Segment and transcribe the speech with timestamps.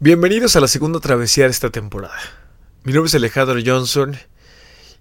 [0.00, 2.14] Bienvenidos a la segunda travesía de esta temporada.
[2.84, 4.16] Mi nombre es Alejandro Johnson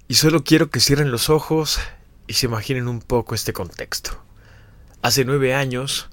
[0.07, 1.79] y solo quiero que cierren los ojos
[2.25, 4.19] y se imaginen un poco este contexto.
[5.03, 6.09] Hace nueve años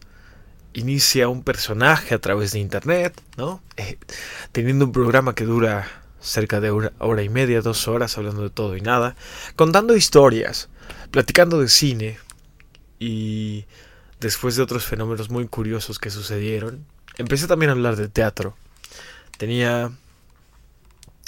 [0.74, 3.62] inicia un personaje a través de internet, ¿no?
[3.78, 3.96] Eh,
[4.52, 5.88] teniendo un programa que dura
[6.20, 9.16] cerca de una hora y media, dos horas, hablando de todo y nada,
[9.56, 10.68] contando historias,
[11.10, 12.18] platicando de cine
[12.98, 13.64] y
[14.20, 16.84] después de otros fenómenos muy curiosos que sucedieron,
[17.16, 18.54] empecé también a hablar de teatro
[19.36, 19.92] tenía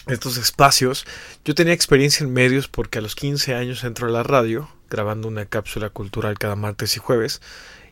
[0.06, 1.06] estos espacios.
[1.44, 5.28] Yo tenía experiencia en medios porque a los 15 años entro a la radio, grabando
[5.28, 7.40] una cápsula cultural cada martes y jueves,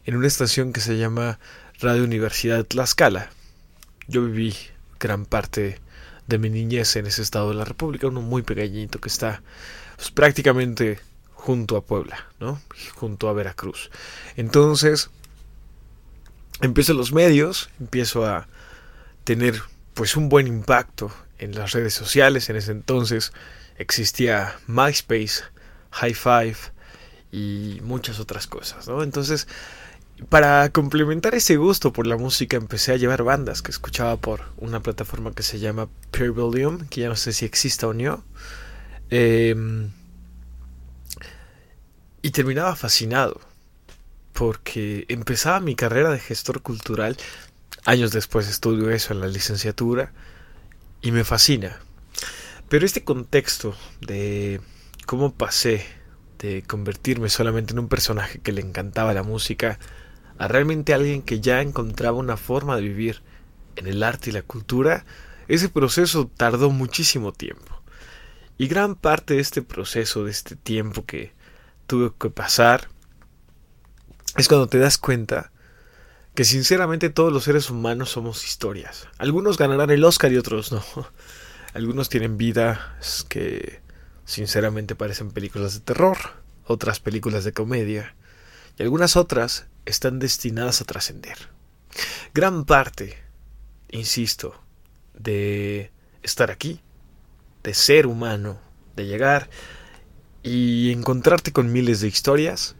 [0.05, 1.39] en una estación que se llama
[1.81, 3.31] Radio Universidad de Tlaxcala.
[4.07, 4.55] Yo viví
[5.01, 5.81] gran parte
[6.27, 9.43] de mi niñez en ese estado de la República, uno muy pequeñito que está
[9.97, 11.01] pues, prácticamente
[11.33, 12.61] junto a Puebla, ¿no?
[12.95, 13.91] Junto a Veracruz.
[14.37, 15.11] Entonces,
[16.61, 18.47] empiezo los medios, empiezo a
[19.25, 19.63] tener
[19.95, 22.51] pues un buen impacto en las redes sociales.
[22.51, 23.33] En ese entonces
[23.79, 25.43] existía MySpace,
[25.93, 26.57] High Five
[27.33, 29.03] y muchas otras cosas, ¿no?
[29.03, 29.49] Entonces,
[30.29, 34.81] para complementar ese gusto por la música, empecé a llevar bandas que escuchaba por una
[34.81, 38.25] plataforma que se llama Pure Volume, que ya no sé si exista o no.
[39.11, 39.91] Em,
[42.23, 43.41] y terminaba fascinado,
[44.33, 47.17] porque empezaba mi carrera de gestor cultural
[47.87, 50.13] Años después estudio eso en la licenciatura
[51.03, 51.79] y me fascina.
[52.71, 54.63] Pero este contexto de
[55.05, 55.85] cómo pasé
[56.39, 59.79] de convertirme solamente en un personaje que le encantaba la música
[60.39, 63.23] a realmente alguien que ya encontraba una forma de vivir
[63.77, 65.05] en el arte y la cultura,
[65.47, 67.83] ese proceso tardó muchísimo tiempo.
[68.57, 71.33] Y gran parte de este proceso, de este tiempo que
[71.87, 72.89] tuve que pasar,
[74.37, 75.53] es cuando te das cuenta
[76.35, 79.07] que sinceramente todos los seres humanos somos historias.
[79.19, 80.83] Algunos ganarán el Oscar y otros no.
[81.75, 83.81] Algunos tienen vidas que
[84.25, 86.19] sinceramente parecen películas de terror,
[86.65, 88.15] otras películas de comedia,
[88.79, 91.37] y algunas otras están destinadas a trascender.
[92.33, 93.19] Gran parte,
[93.91, 94.55] insisto,
[95.15, 95.91] de
[96.23, 96.81] estar aquí,
[97.65, 98.61] de ser humano,
[98.95, 99.51] de llegar
[100.45, 102.77] y encontrarte con miles de historias,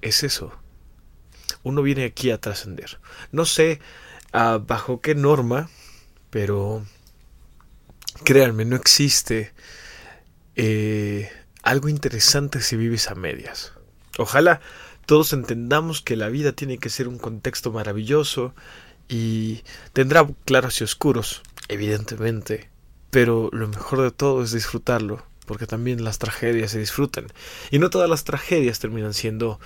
[0.00, 0.52] es eso
[1.62, 2.98] uno viene aquí a trascender.
[3.32, 3.80] No sé
[4.32, 5.68] ah, bajo qué norma,
[6.30, 6.84] pero
[8.24, 9.52] créanme, no existe
[10.56, 11.30] eh,
[11.62, 13.72] algo interesante si vives a medias.
[14.18, 14.60] Ojalá
[15.06, 18.54] todos entendamos que la vida tiene que ser un contexto maravilloso
[19.08, 22.68] y tendrá claros y oscuros, evidentemente,
[23.10, 27.28] pero lo mejor de todo es disfrutarlo, porque también las tragedias se disfrutan.
[27.70, 29.60] Y no todas las tragedias terminan siendo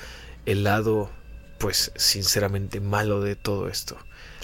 [0.46, 1.10] el lado
[1.62, 3.96] pues sinceramente malo de todo esto.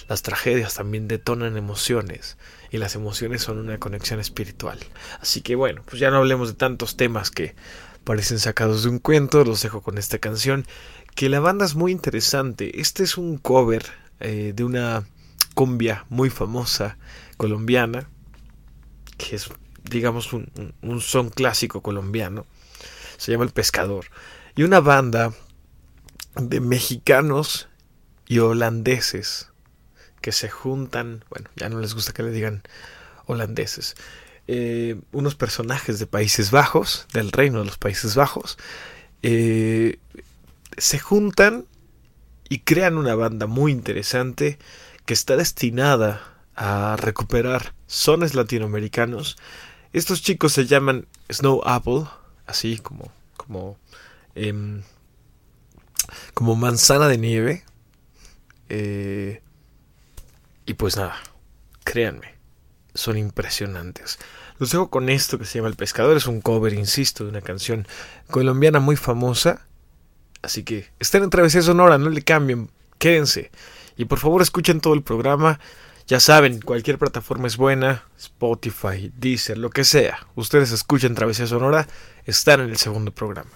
[0.09, 2.39] Las tragedias también detonan emociones
[2.71, 4.79] y las emociones son una conexión espiritual.
[5.21, 7.57] Así que bueno, pues ya no hablemos de tantos temas que
[8.05, 10.65] parecen sacados de un cuento, los dejo con esta canción,
[11.17, 12.81] que la banda es muy interesante.
[12.81, 13.85] Este es un cover
[14.21, 15.05] eh, de una
[15.55, 16.99] cumbia muy famosa
[17.37, 18.09] colombiana,
[19.17, 19.49] que es
[19.91, 22.47] digamos un, un son clásico colombiano,
[23.17, 24.07] se llama El Pescador,
[24.55, 25.33] y una banda
[26.39, 27.69] de mexicanos
[28.27, 29.49] y holandeses
[30.21, 32.63] que se juntan, bueno, ya no les gusta que le digan
[33.27, 33.97] holandeses,
[34.47, 38.59] eh, unos personajes de Países Bajos, del reino de los Países Bajos,
[39.23, 39.99] eh,
[40.77, 41.67] se juntan
[42.49, 44.59] y crean una banda muy interesante
[45.05, 46.23] que está destinada
[46.57, 49.37] a recuperar sones latinoamericanos.
[49.93, 52.05] Estos chicos se llaman Snow Apple,
[52.47, 53.77] así como, como
[54.35, 54.83] em,
[56.35, 57.65] como manzana de nieve.
[58.69, 59.43] Eh,
[60.67, 61.17] y pues nada,
[61.85, 62.35] créanme,
[62.95, 64.19] son impresionantes.
[64.59, 66.17] Los dejo con esto que se llama El Pescador.
[66.17, 67.87] Es un cover, insisto, de una canción
[68.29, 69.67] colombiana muy famosa.
[70.43, 73.51] Así que estén en Travesía Sonora, no le cambien, quédense.
[73.97, 75.61] Y por favor escuchen todo el programa.
[76.07, 80.27] Ya saben, cualquier plataforma es buena, Spotify, Deezer, lo que sea.
[80.37, 81.87] Ustedes escuchen Travesía Sonora,
[82.25, 83.51] están en el segundo programa.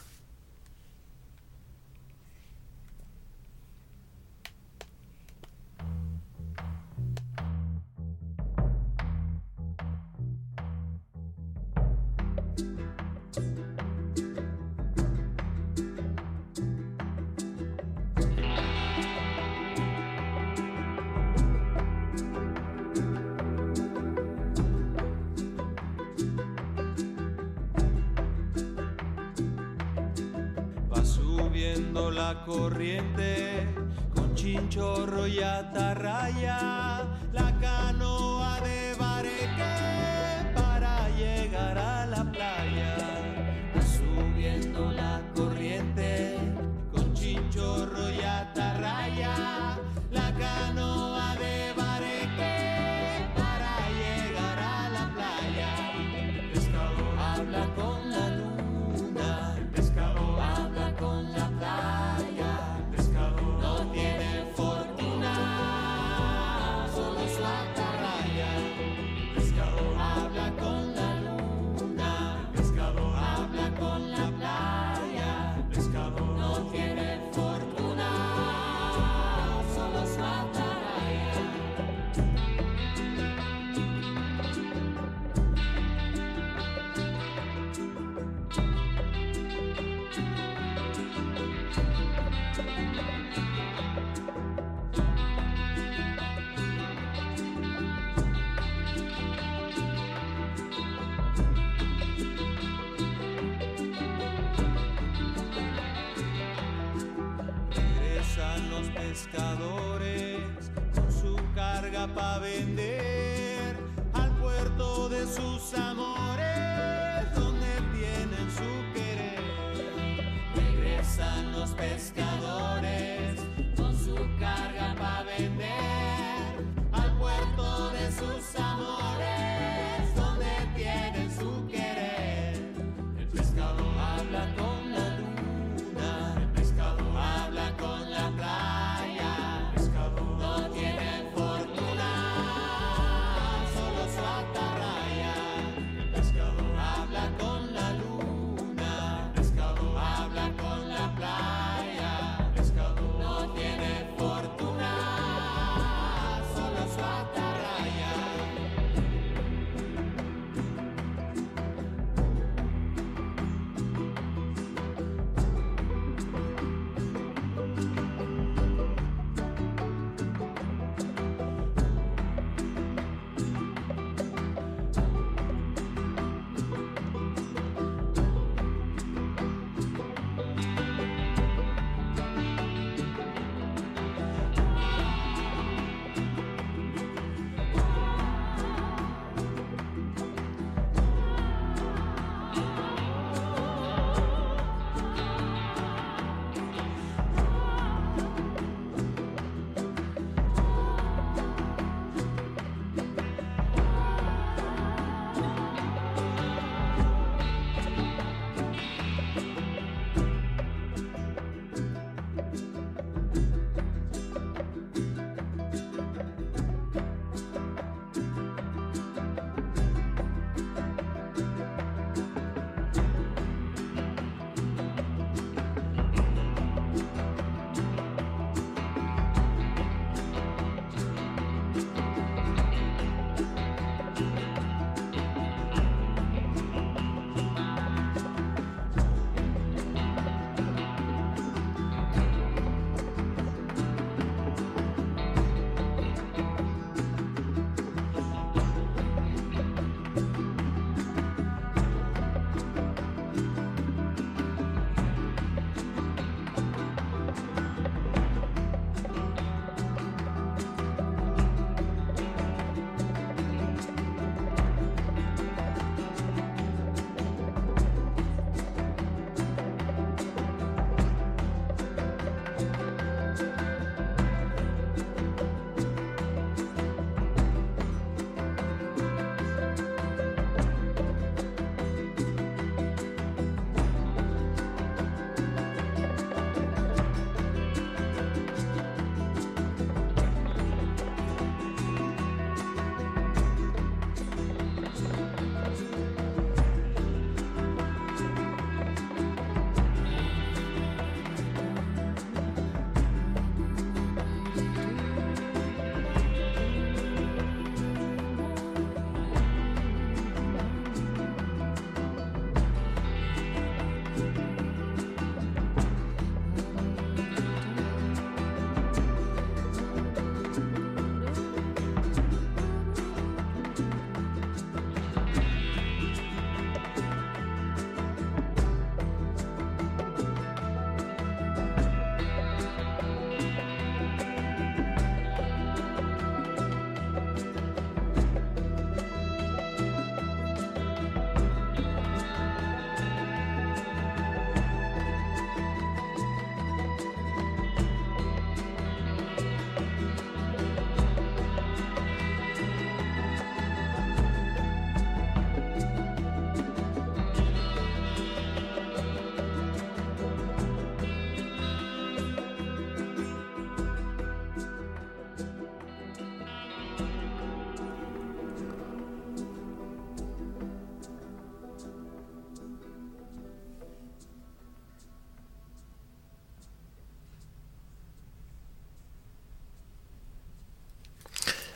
[32.44, 33.66] Corriente
[34.14, 37.01] con chinchorro y atarraya,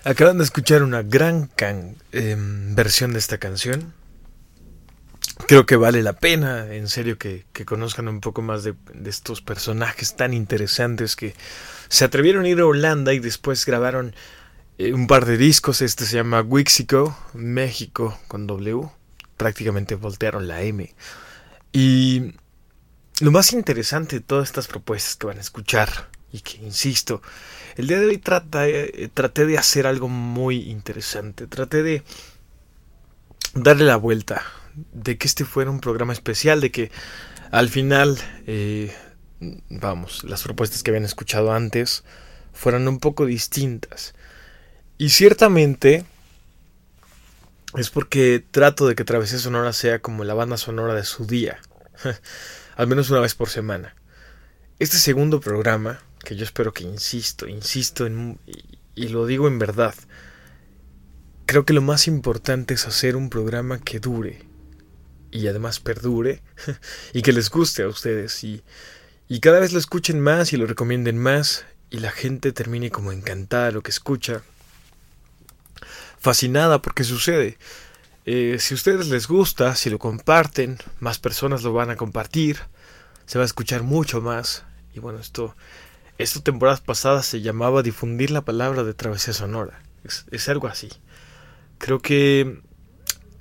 [0.06, 3.92] Acaban de escuchar una gran can- em, versión de esta canción.
[5.48, 9.42] Creo que vale la pena, en serio, que, conozcan un poco más de, de estos
[9.42, 11.34] personajes tan interesantes que
[11.88, 14.14] se atrevieron a ir a Holanda y después grabaron
[14.78, 15.82] eh, un par de discos.
[15.82, 18.88] Este se llama Wixico, México con W.
[19.36, 20.94] Prácticamente voltearon la M.
[21.72, 22.32] Y
[23.18, 27.22] lo más interesante de todas estas propuestas que van a escuchar y que, insisto,
[27.76, 31.46] el día de hoy eh, traté de hacer algo muy interesante.
[31.46, 32.02] Traté de
[33.54, 34.42] darle la vuelta,
[34.92, 36.90] de que este fuera un programa especial, de que
[37.50, 38.94] al final, eh,
[39.70, 42.04] vamos, las propuestas que habían escuchado antes
[42.52, 44.14] fueran un poco distintas.
[44.98, 46.04] Y ciertamente
[47.74, 51.60] es porque trato de que Travesía Sonora sea como la banda sonora de su día,
[52.76, 53.94] al menos una vez por semana.
[54.78, 58.40] Este segundo programa, que yo espero que insisto, insisto en,
[58.96, 59.94] y lo digo en verdad,
[61.46, 64.44] creo que lo más importante es hacer un programa que dure
[65.30, 66.42] y además perdure
[67.12, 68.64] y que les guste a ustedes y,
[69.28, 73.12] y cada vez lo escuchen más y lo recomienden más y la gente termine como
[73.12, 74.42] encantada lo que escucha
[76.18, 77.56] fascinada porque sucede.
[78.24, 82.58] Eh, si a ustedes les gusta, si lo comparten, más personas lo van a compartir,
[83.26, 84.64] se va a escuchar mucho más.
[84.92, 85.54] Y bueno, esto,
[86.18, 89.80] esto temporadas pasadas se llamaba difundir la palabra de travesía sonora.
[90.30, 90.88] Es, algo así.
[91.78, 92.60] Creo que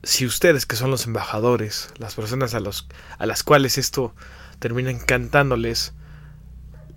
[0.03, 4.13] si ustedes, que son los embajadores, las personas a, los, a las cuales esto
[4.59, 5.93] termina encantándoles,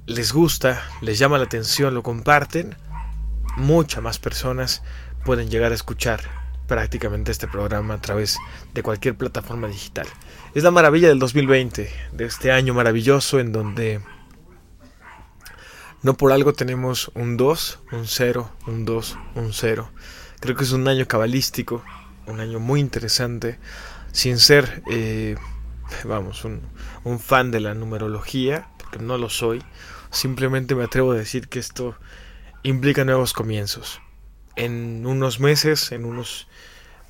[0.06, 2.76] les gusta, les llama la atención, lo comparten,
[3.56, 4.82] muchas más personas
[5.25, 6.20] pueden llegar a escuchar
[6.66, 8.38] prácticamente este programa a través
[8.75, 10.06] de cualquier plataforma digital.
[10.54, 14.00] Es la maravilla del 2020, de este año maravilloso en donde
[16.02, 19.90] no por algo tenemos un 2, un 0, un 2, un 0.
[20.40, 21.82] Creo que es un año cabalístico,
[22.26, 23.58] un año muy interesante,
[24.12, 25.36] sin ser, eh,
[26.04, 26.60] vamos, un,
[27.18, 29.62] fan de la numerología, porque no lo soy.
[30.10, 31.96] Simplemente me atrevo a decir que esto
[32.62, 34.00] implica nuevos comienzos
[34.58, 36.48] en unos meses, en unos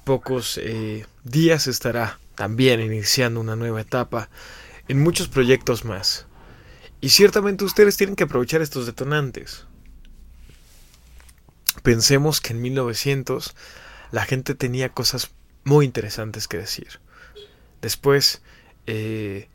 [0.04, 4.28] pocos eh, días estará también iniciando una nueva etapa
[4.87, 6.26] en muchos proyectos más.
[7.00, 9.64] Y ciertamente ustedes tienen que aprovechar estos detonantes.
[11.83, 13.55] Pensemos que en 1900
[14.11, 15.31] la gente tenía cosas
[15.64, 17.00] muy interesantes que decir.
[17.81, 18.43] Después,
[18.87, 19.49] eh,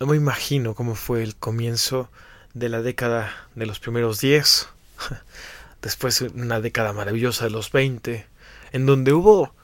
[0.00, 2.10] no me imagino cómo fue el comienzo
[2.54, 4.68] de la década de los primeros 10.
[5.82, 8.26] después una década maravillosa de los 20,
[8.72, 9.54] en donde hubo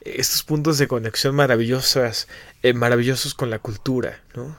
[0.00, 2.26] estos puntos de conexión maravillosas,
[2.62, 4.56] eh, maravillosos con la cultura, ¿no?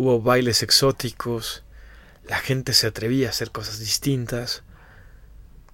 [0.00, 1.62] Hubo bailes exóticos,
[2.26, 4.62] la gente se atrevía a hacer cosas distintas.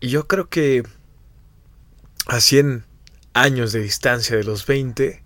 [0.00, 0.83] Y yo creo que
[2.26, 2.85] a 100
[3.35, 5.23] años de distancia de los 20,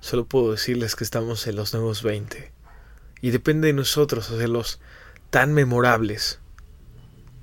[0.00, 2.50] solo puedo decirles que estamos en los nuevos 20.
[3.20, 4.80] Y depende de nosotros hacerlos
[5.30, 6.40] tan memorables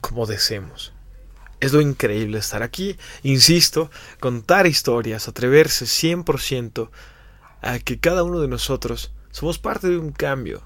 [0.01, 0.91] como deseemos.
[1.61, 6.89] Es lo increíble estar aquí, insisto, contar historias, atreverse 100%
[7.61, 10.63] a que cada uno de nosotros somos parte de un cambio.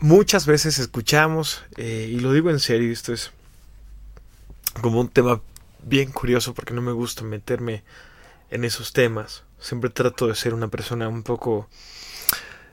[0.00, 3.32] Muchas veces escuchamos, eh, y lo digo en serio, esto es
[4.82, 5.40] como un tema
[5.82, 7.84] bien curioso porque no me gusta meterme
[8.50, 9.44] en esos temas.
[9.58, 11.70] Siempre trato de ser una persona un poco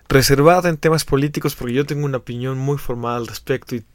[0.10, 3.86] reservada en temas políticos porque yo tengo una opinión muy formada al respecto y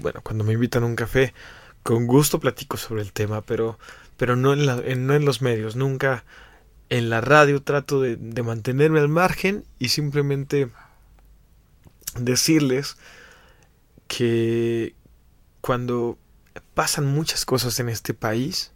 [0.00, 1.34] bueno, cuando me invitan a un café
[1.82, 3.80] con gusto platico sobre el tema, pero,
[4.16, 6.22] pero no, en la, no en los medios, nunca
[6.88, 10.70] en la radio trato de, mantenerme al margen y simplemente
[12.18, 12.96] decirles
[14.08, 14.94] que
[15.60, 16.18] cuando
[16.74, 18.72] pasan muchas cosas en este país,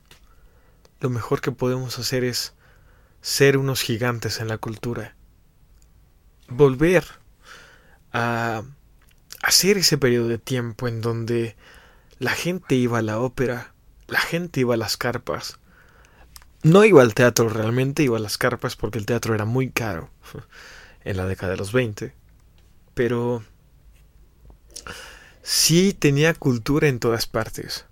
[1.01, 2.55] lo mejor que podemos hacer es
[3.23, 5.15] ser unos gigantes en la cultura.
[6.49, 7.05] Volver
[8.13, 8.63] a
[9.43, 11.57] hacer ese periodo de tiempo en donde
[12.19, 13.73] la gente iba a la ópera,
[14.09, 15.60] la gente iba a las carpas.
[16.63, 20.11] No iba al teatro realmente, iba a las carpas porque el teatro era muy caro
[21.05, 22.13] en la década de los 20.
[22.95, 23.43] Pero
[25.43, 27.87] sí tenía cultura en todas partes.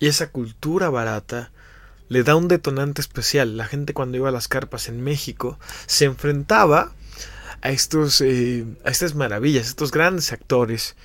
[0.00, 1.52] Y esa cultura barata
[2.08, 3.56] le da un detonante especial.
[3.56, 6.92] La gente cuando iba a las carpas en México se enfrentaba
[7.62, 10.96] a estos eh, a estas maravillas, estos grandes actores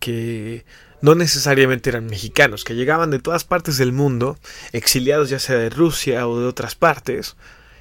[0.00, 0.64] que
[1.00, 4.38] no necesariamente eran mexicanos, que llegaban de todas partes del mundo,
[4.72, 7.36] exiliados ya sea de Rusia o de otras partes,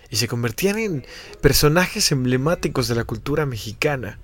[0.09, 1.05] y se convertían en
[1.41, 4.19] personajes emblemáticos de la cultura mexicana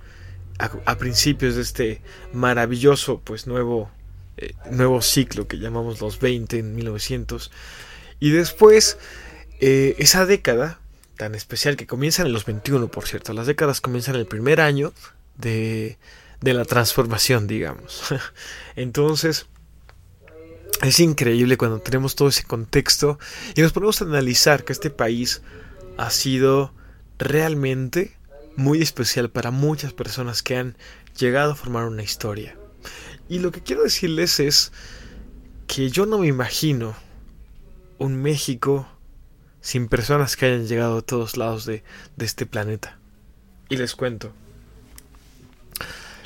[0.58, 3.90] a, principios de este maravilloso pues nuevo
[4.36, 7.50] eh, nuevo ciclo que llamamos los 20 en 1900
[8.20, 8.98] y después
[9.60, 10.78] eh, esa década
[11.16, 14.92] tan especial que comienza en los 21 por cierto las décadas comienzan el primer año
[15.36, 15.98] de
[16.40, 18.02] de la transformación, digamos.
[18.76, 19.46] Entonces,
[20.82, 23.18] es increíble cuando tenemos todo ese contexto
[23.54, 25.42] y nos ponemos a analizar que este país
[25.96, 26.72] ha sido
[27.18, 28.16] realmente
[28.56, 30.76] muy especial para muchas personas que han
[31.16, 32.56] llegado a formar una historia.
[33.28, 34.72] Y lo que quiero decirles es
[35.66, 36.94] que yo no me imagino
[37.98, 38.86] un México
[39.60, 41.82] sin personas que hayan llegado a todos lados de,
[42.16, 42.98] de este planeta.
[43.70, 44.34] Y les cuento.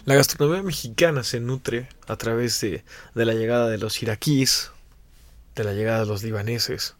[0.08, 2.82] La gastronomía mexicana se nutre a través de,
[3.14, 4.70] de, la llegada de los iraquíes,
[5.54, 6.94] de la llegada de los libaneses.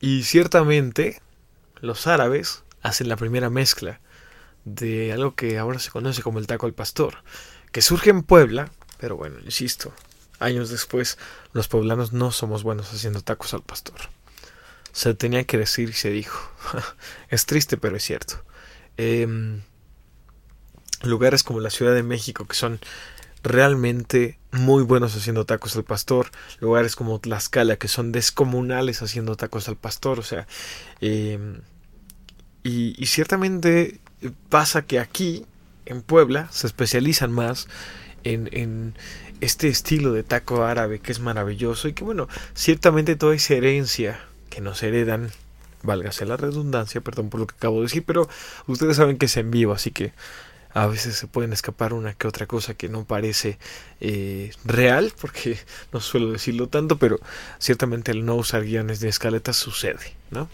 [0.00, 1.20] Y ciertamente
[1.80, 3.98] los árabes hacen la primera mezcla
[4.64, 7.24] de algo que ahora se conoce como el taco al pastor,
[7.72, 9.92] que surge en Puebla, pero bueno, insisto,
[10.38, 11.18] años después
[11.52, 13.98] los poblanos no somos buenos haciendo tacos al pastor.
[14.92, 16.48] Se tenía que decir y se dijo.
[17.28, 18.44] es triste, pero es cierto.
[18.98, 19.58] Eh,
[21.02, 22.80] lugares como la Ciudad de México, que son
[23.42, 29.68] realmente muy buenos haciendo tacos al pastor, lugares como Tlaxcala, que son descomunales haciendo tacos
[29.68, 30.46] al pastor, o sea,
[31.00, 31.38] y,
[32.62, 34.00] y ciertamente
[34.48, 35.46] pasa que aquí,
[35.86, 37.68] en Puebla, se especializan más
[38.24, 38.94] en, en,
[39.40, 44.20] este estilo de taco árabe que es maravilloso y que bueno, ciertamente toda esa herencia
[44.50, 45.30] que nos heredan,
[45.82, 48.28] válgase la redundancia, perdón por lo que acabo de decir, pero
[48.66, 50.12] ustedes saben que es en vivo, así que
[50.74, 53.58] a veces se pueden escapar una que otra cosa que no parece
[54.00, 55.58] eh, real, porque
[55.92, 57.18] no suelo decirlo tanto, pero
[57.58, 60.48] ciertamente el no usar guiones de escaletas sucede, ¿no?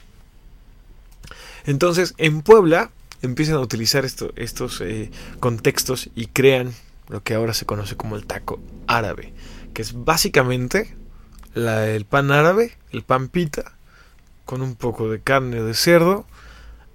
[1.67, 2.91] Entonces, en Puebla
[3.23, 6.75] empiezan a utilizar esto, estos eh, contextos y crean
[7.09, 9.33] lo que ahora se conoce como el taco árabe,
[9.73, 10.95] que es básicamente
[11.55, 13.77] el pan árabe, el pan pita,
[14.45, 16.27] con un poco de carne de cerdo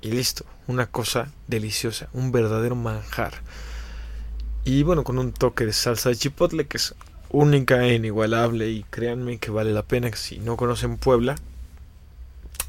[0.01, 3.33] y listo, una cosa deliciosa, un verdadero manjar.
[4.63, 6.93] Y bueno, con un toque de salsa de chipotle que es
[7.31, 11.37] única e inigualable y créanme que vale la pena que si no conocen Puebla,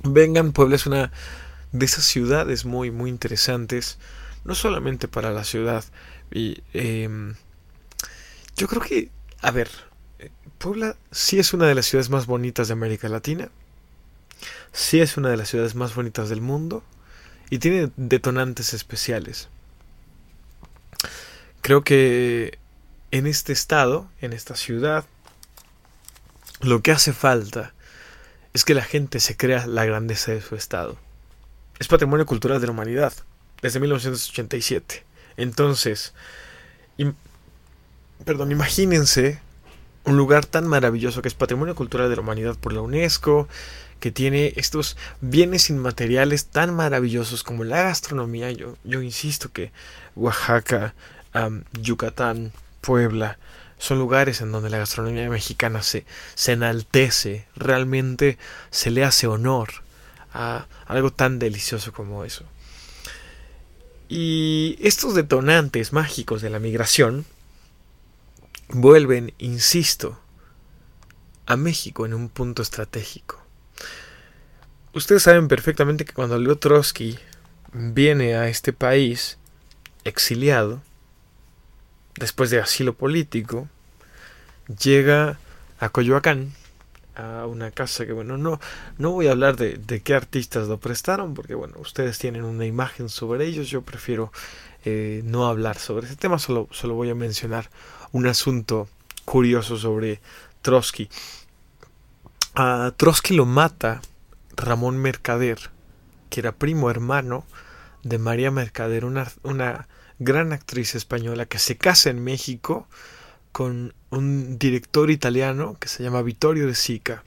[0.03, 1.13] vengan, Puebla es una
[1.73, 3.99] de esas ciudades muy muy interesantes,
[4.45, 5.85] no solamente para la ciudad,
[6.31, 7.35] y eh,
[8.57, 9.11] yo creo que,
[9.43, 9.69] a ver,
[10.57, 13.51] Puebla sí es una de las ciudades más bonitas de América Latina,
[14.73, 16.83] sí es una de las ciudades más bonitas del mundo
[17.51, 19.49] y tiene detonantes especiales.
[21.61, 22.59] Creo que
[23.11, 25.05] en este estado, en esta ciudad,
[26.61, 27.75] lo que hace falta
[28.55, 30.97] es que la gente se crea la grandeza de su estado.
[31.79, 33.13] Es patrimonio cultural de la humanidad
[33.63, 35.05] desde 1987.
[35.37, 36.13] Entonces,
[38.25, 39.41] perdón, imagínense
[40.05, 43.49] un lugar tan maravilloso que es patrimonio cultural de la humanidad por la UNESCO,
[44.01, 48.51] que tiene estos bienes inmateriales tan maravillosos como la gastronomía.
[48.51, 49.73] Yo, yo insisto que
[50.17, 50.95] Oaxaca,
[51.81, 53.39] Yucatán, Puebla,
[53.79, 58.39] son lugares en donde la gastronomía mexicana se, se enaltece, realmente
[58.71, 59.69] se le hace honor
[60.33, 62.45] a algo tan delicioso como eso.
[64.09, 67.25] Y estos detonantes mágicos de la migración
[68.73, 70.19] vuelven, insisto,
[71.47, 73.41] a México en un punto estratégico.
[74.93, 77.19] Ustedes saben perfectamente que cuando Leo Trotsky
[77.73, 79.39] viene a este país
[80.05, 80.83] exiliado,
[82.17, 83.69] después de asilo político,
[84.83, 85.39] llega
[85.79, 86.53] a Coyoacán,
[87.17, 88.61] a una casa que, bueno, no,
[88.99, 92.67] no voy a hablar de, de, qué artistas lo prestaron, porque, bueno, ustedes tienen una
[92.67, 94.33] imagen sobre ellos, yo prefiero
[94.85, 97.71] eh, no hablar sobre ese tema, solo, solo voy a mencionar
[98.13, 98.89] un asunto
[99.25, 100.21] curioso sobre
[100.63, 101.09] Trotsky.
[102.55, 104.01] A Trotsky lo mata
[104.57, 105.71] Ramón Mercader,
[106.29, 107.45] que era primo hermano
[108.03, 109.89] de María Mercader, una, una
[110.19, 112.89] gran actriz española que se casa en México
[113.53, 117.25] con un director italiano que se llama Vittorio De Sica.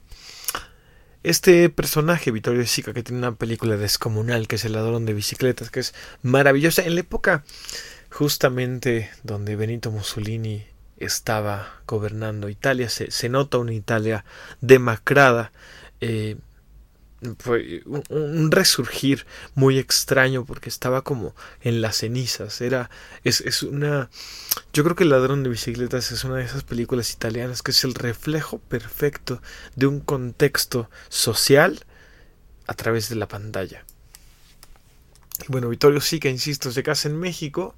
[1.24, 5.70] Este personaje, Vittorio Sica, que tiene una película descomunal, que es El ladrón de bicicletas,
[5.70, 7.44] que es maravillosa, en la época
[8.10, 10.66] justamente donde Benito Mussolini
[10.98, 14.26] estaba gobernando Italia, se, se nota una Italia
[14.60, 15.50] demacrada,
[16.02, 16.36] eh,
[17.38, 22.60] fue un, resurgir muy extraño porque estaba como en las cenizas.
[22.60, 22.90] Era,
[23.22, 24.10] es, es, una,
[24.72, 27.84] yo creo que El ladrón de bicicletas es una de esas películas italianas que es
[27.84, 29.40] el reflejo perfecto
[29.76, 31.84] de un contexto social
[32.66, 33.84] a través de la pantalla.
[35.42, 37.74] Y bueno, Vittorio que insisto, se casa en México.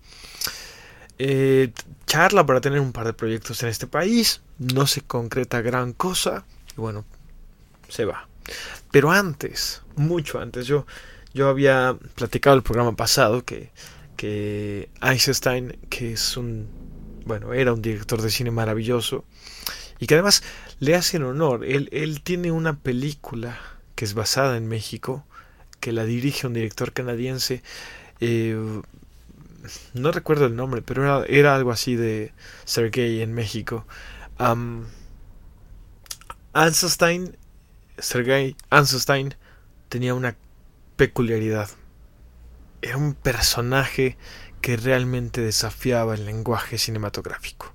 [1.19, 1.73] Eh,
[2.07, 4.43] charla para tener un par de proyectos en este país.
[4.59, 6.45] No se concreta gran cosa.
[6.77, 7.05] Y bueno,
[7.89, 8.29] se va.
[8.91, 10.87] Pero antes, mucho antes, yo,
[11.35, 13.71] yo había platicado el programa pasado que,
[14.17, 16.69] que Einstein, que es un,
[17.25, 19.25] bueno, era un director de cine maravilloso
[19.99, 20.43] y que además
[20.81, 21.65] le hacen honor.
[21.65, 23.59] Él, él tiene una película
[23.95, 25.25] que es basada en México,
[25.81, 27.63] que la dirige un director canadiense.
[28.21, 28.83] Eh,
[29.95, 32.33] no recuerdo el nombre, pero era, era algo así de
[32.65, 33.87] Sergei en México.
[36.55, 37.37] Einstein,
[37.99, 39.35] Sergei Einstein
[39.89, 40.37] tenía una
[40.97, 41.71] peculiaridad.
[42.83, 44.17] Era un personaje
[44.61, 47.75] que realmente desafiaba el lenguaje cinematográfico.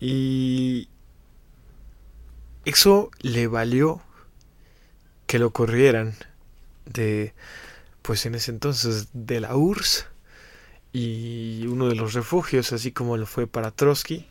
[0.00, 0.88] Y
[2.64, 4.02] eso le valió
[5.26, 6.14] que lo corrieran
[6.86, 7.34] de,
[8.02, 10.06] pues en ese entonces, de la URSS
[10.92, 14.28] y uno de los refugios, así como lo fue para Trotsky,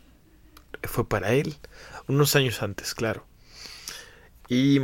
[0.83, 1.57] fue para él,
[2.07, 3.25] unos años antes, claro.
[4.47, 4.79] Y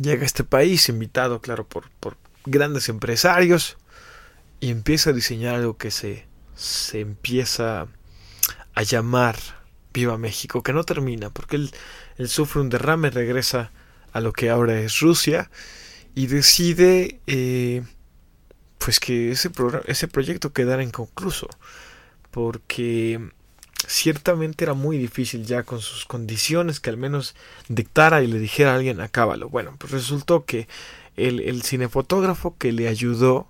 [0.00, 3.76] llega a este país invitado, claro, por, por grandes empresarios
[4.60, 7.86] y empieza a diseñar algo que se, se empieza
[8.74, 9.36] a llamar
[9.92, 11.70] Viva México, que no termina, porque él,
[12.28, 13.70] sufre un derrame, regresa
[14.12, 15.50] a lo que ahora es Rusia
[16.14, 17.82] y decide eh,
[18.78, 19.50] pues que ese,
[19.86, 21.48] ese proyecto quedara inconcluso,
[22.30, 23.30] porque
[23.86, 27.34] ciertamente era muy difícil ya con sus condiciones que al menos
[27.68, 29.48] dictara y le dijera a alguien acábalo.
[29.48, 30.68] Bueno, pues resultó que
[31.16, 33.48] el, el cinefotógrafo que le ayudó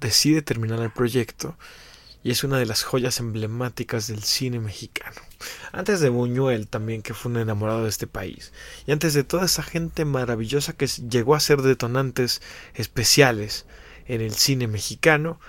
[0.00, 1.56] decide terminar el proyecto
[2.24, 5.20] y es una de las joyas emblemáticas del cine mexicano.
[5.72, 8.52] Antes de Buñuel también, que fue un enamorado de este país,
[8.86, 12.40] y antes de toda esa gente maravillosa que llegó a ser detonantes
[12.74, 13.66] especiales
[14.06, 15.40] en el cine mexicano,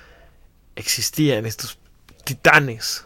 [0.76, 1.78] existían estos
[2.24, 3.06] titanes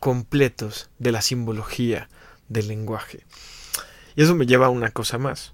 [0.00, 2.08] completos de la simbología
[2.48, 3.24] del lenguaje.
[4.16, 5.52] Y eso me lleva a una cosa más.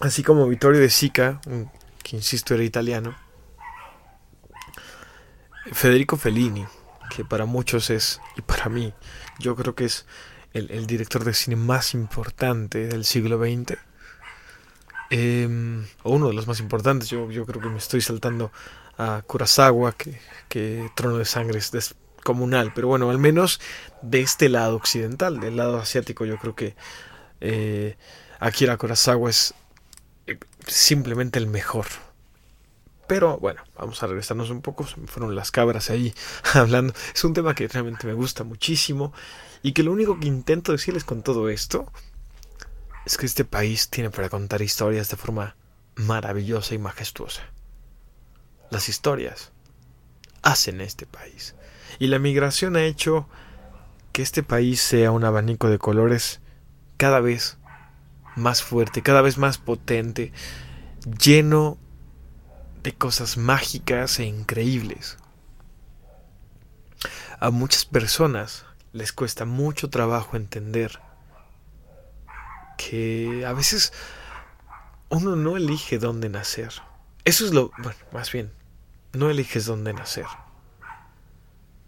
[0.00, 1.40] Así como Vittorio de Sica,
[2.02, 3.14] que insisto era italiano,
[5.72, 6.66] Federico Fellini,
[7.14, 8.94] que para muchos es, y para mí,
[9.38, 10.06] yo creo que es
[10.52, 13.78] el, director de cine más importante del siglo XX.
[15.10, 18.50] Em, o uno de los más importantes, yo, yo creo que me estoy saltando
[18.98, 21.70] a Kurosawa, que, que Trono de Sangre es
[22.22, 23.60] descomunal, pero bueno, al menos
[24.00, 26.76] de este lado occidental, del lado asiático, yo creo que
[27.40, 27.96] eh,
[28.38, 29.54] Akira Kurosawa es
[30.28, 31.86] eh, simplemente el mejor.
[33.08, 34.84] Pero bueno, vamos a regresarnos un poco.
[34.84, 36.14] fueron las cabras ahí
[36.54, 36.94] hablando.
[37.12, 39.12] Es un tema que realmente me gusta muchísimo.
[39.64, 41.92] Y que lo único que intento decirles con todo esto
[43.04, 45.56] es que este país tiene para contar historias de forma
[45.96, 47.42] maravillosa y majestuosa.
[48.70, 49.50] Las historias
[50.42, 51.54] hacen este país.
[51.98, 53.28] Y la migración ha hecho
[54.12, 56.40] que este país sea un abanico de colores
[56.96, 57.58] cada vez
[58.36, 60.32] más fuerte, cada vez más potente,
[61.18, 61.78] lleno
[62.82, 65.18] de cosas mágicas e increíbles.
[67.40, 71.00] A muchas personas les cuesta mucho trabajo entender
[72.76, 73.92] que a veces
[75.08, 76.72] uno no elige dónde nacer.
[77.24, 78.52] Eso es lo, bueno, más bien,
[79.12, 80.26] no eliges dónde nacer.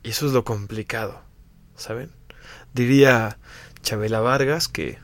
[0.05, 1.23] Y eso es lo complicado,
[1.77, 2.13] ¿saben?
[2.75, 3.39] Diría
[3.83, 4.99] Chabela Vargas, que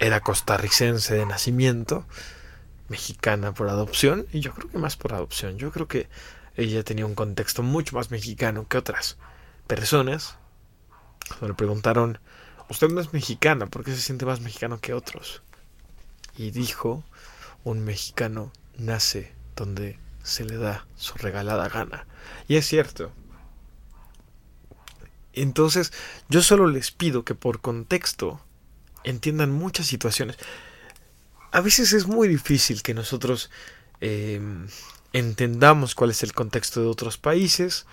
[0.00, 2.04] era costarricense de nacimiento,
[2.88, 5.56] mexicana por adopción, y yo creo que más por adopción.
[5.56, 6.08] Yo creo que
[6.56, 9.18] ella tenía un contexto mucho más mexicano que otras
[9.68, 10.36] personas.
[11.28, 12.18] Cuando le preguntaron,
[12.68, 15.42] usted no es mexicana, ¿por qué se siente más mexicano que otros?
[16.36, 17.04] Y dijo,
[17.62, 22.06] un mexicano nace donde se le da su regalada gana.
[22.48, 23.12] Y es cierto.
[25.42, 25.92] Entonces,
[26.28, 28.40] yo solo les pido que por contexto
[29.04, 30.36] entiendan muchas situaciones
[31.52, 33.50] a veces es muy difícil que nosotros
[34.00, 34.68] em,
[35.12, 37.86] entendamos cuál es el contexto de otros países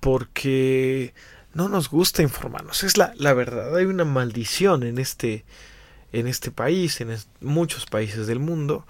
[0.00, 1.14] porque
[1.54, 2.82] no nos gusta informarnos.
[2.82, 5.44] Es la, la verdad, hay una maldición en este,
[6.12, 8.86] en este país, en muchos países del mundo,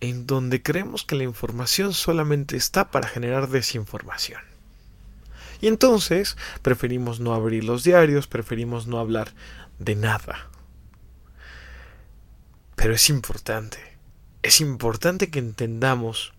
[0.00, 4.49] en donde creemos que la información solamente está para generar desinformación.
[5.60, 9.32] Y entonces preferimos no abrir los diarios, preferimos no hablar
[9.78, 10.48] de nada.
[12.76, 13.78] Pero es importante.
[14.42, 16.32] Es importante que entendamos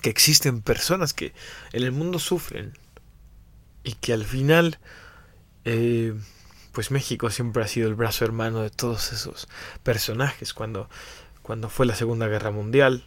[0.00, 1.32] que existen personas que
[1.72, 2.74] en el mundo sufren
[3.82, 4.78] y que al final
[5.64, 6.14] eh,
[6.72, 9.48] pues México siempre ha sido el brazo hermano de todos esos
[9.82, 10.90] personajes cuando
[11.42, 13.04] cuando fue la segunda guerra mundial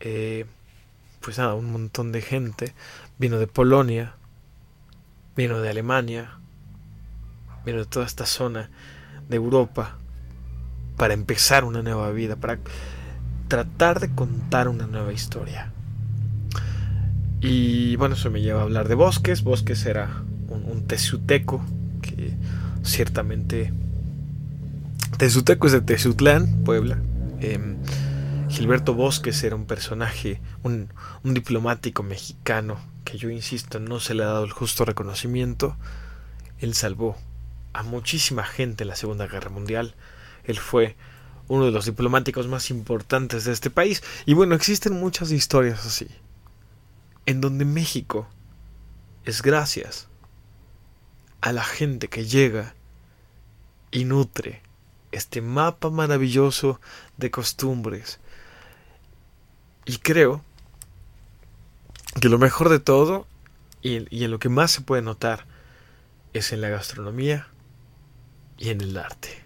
[0.00, 0.46] eh,
[1.20, 2.74] pues nada un montón de gente
[3.18, 4.14] vino de Polonia
[5.36, 6.38] vino de Alemania
[7.64, 8.70] vino de toda esta zona
[9.28, 9.98] de Europa
[10.96, 12.58] para empezar una nueva vida, para
[13.46, 15.72] tratar de contar una nueva historia.
[17.40, 19.44] Y bueno, eso me lleva a hablar de Bosques.
[19.44, 20.86] Bosques era un, un
[22.02, 22.34] que
[22.82, 23.72] ciertamente...
[25.18, 26.98] Tezuteco es de Tezutlán, Puebla.
[27.40, 27.76] Em,
[28.48, 30.88] Gilberto Bosques era un personaje, un
[31.22, 32.78] diplomático mexicano
[33.08, 35.78] que yo insisto no se le ha dado el justo reconocimiento.
[36.58, 37.16] Él salvó
[37.72, 39.94] a muchísima gente en la Segunda Guerra Mundial.
[40.44, 40.94] Él fue
[41.46, 44.02] uno de los diplomáticos más importantes de este país.
[44.26, 46.06] Y bueno, existen muchas historias así,
[47.24, 48.28] en donde México
[49.24, 50.08] es gracias
[51.40, 52.74] a la gente que llega
[53.90, 54.60] y nutre
[55.12, 56.78] este mapa maravilloso
[57.16, 58.20] de costumbres.
[59.86, 60.44] Y creo
[62.20, 63.26] que lo mejor de todo,
[63.82, 65.46] y, en lo que más se puede notar,
[66.32, 67.48] es en la gastronomía
[68.58, 69.42] y en el arte.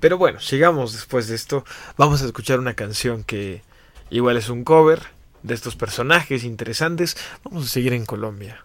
[0.00, 1.64] Pero bueno, sigamos después de esto.
[1.96, 3.62] Vamos a escuchar una canción que
[4.10, 5.02] igual es un cover
[5.42, 7.16] de estos personajes interesantes.
[7.44, 8.64] Vamos a seguir en Colombia.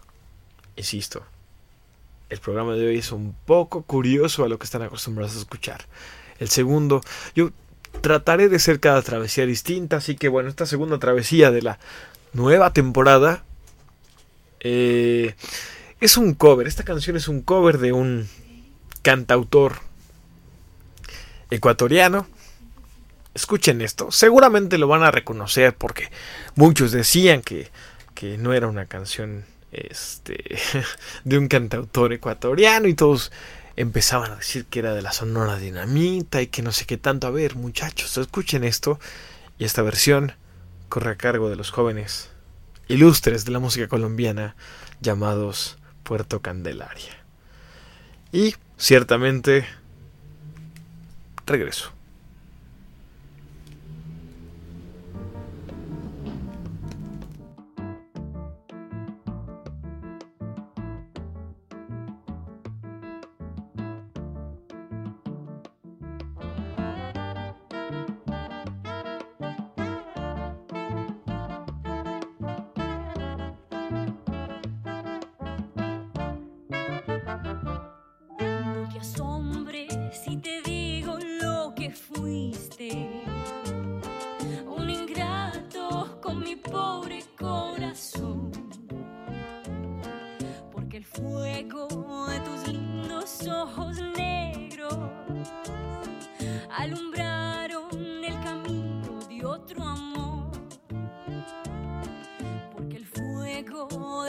[0.76, 1.24] Insisto,
[2.28, 5.86] el programa de hoy es un poco curioso a lo que están acostumbrados a escuchar.
[6.38, 7.02] El segundo,
[7.34, 7.50] yo
[8.00, 11.78] trataré de ser cada travesía distinta, así que bueno, esta segunda travesía de la
[12.32, 13.44] nueva temporada
[14.60, 15.34] eh,
[16.00, 16.66] es un cover.
[16.66, 18.28] Esta canción es un cover de un
[19.02, 19.76] cantautor
[21.50, 22.26] ecuatoriano.
[23.34, 26.10] Escuchen esto, seguramente lo van a reconocer porque
[26.56, 27.68] muchos decían que,
[28.14, 30.58] que no era una canción este,
[31.24, 33.30] de un cantautor ecuatoriano y todos
[33.76, 37.28] empezaban a decir que era de la Sonora Dinamita y que no sé qué tanto.
[37.28, 38.98] A ver, muchachos, escuchen esto
[39.58, 40.34] y esta versión
[40.90, 42.28] corre a cargo de los jóvenes
[42.88, 44.56] ilustres de la música colombiana
[45.00, 47.16] llamados Puerto Candelaria.
[48.32, 49.64] Y ciertamente
[51.46, 51.92] regreso.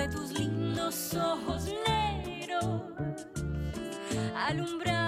[0.01, 2.81] De tus lindos ojos negros
[4.35, 5.00] alumbraron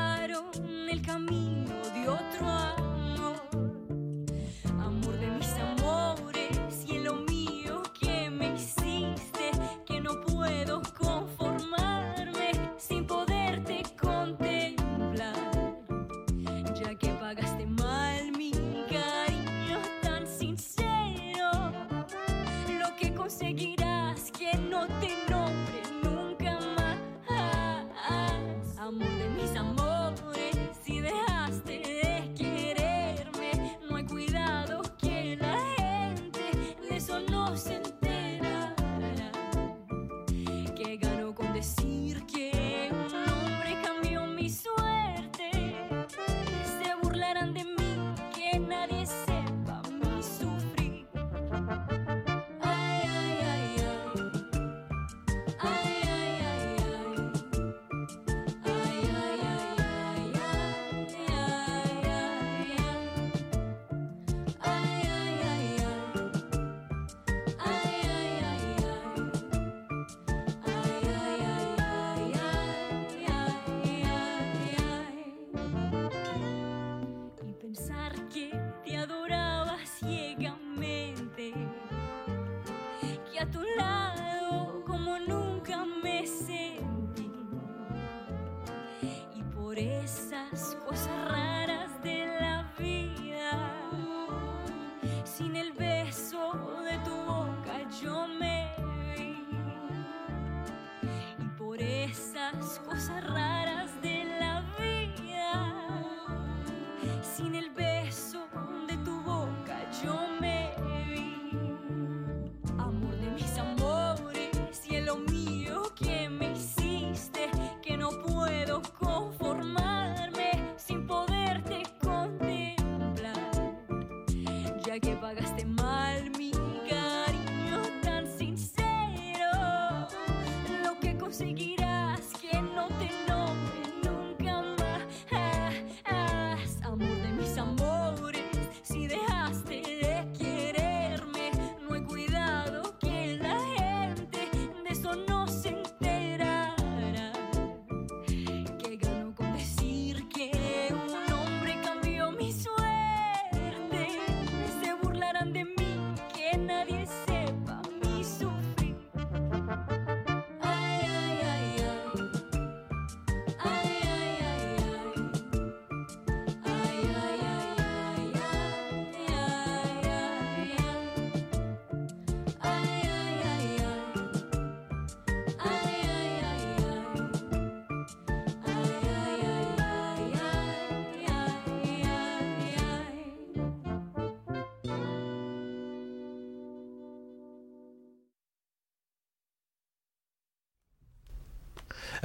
[124.99, 125.33] que pagaste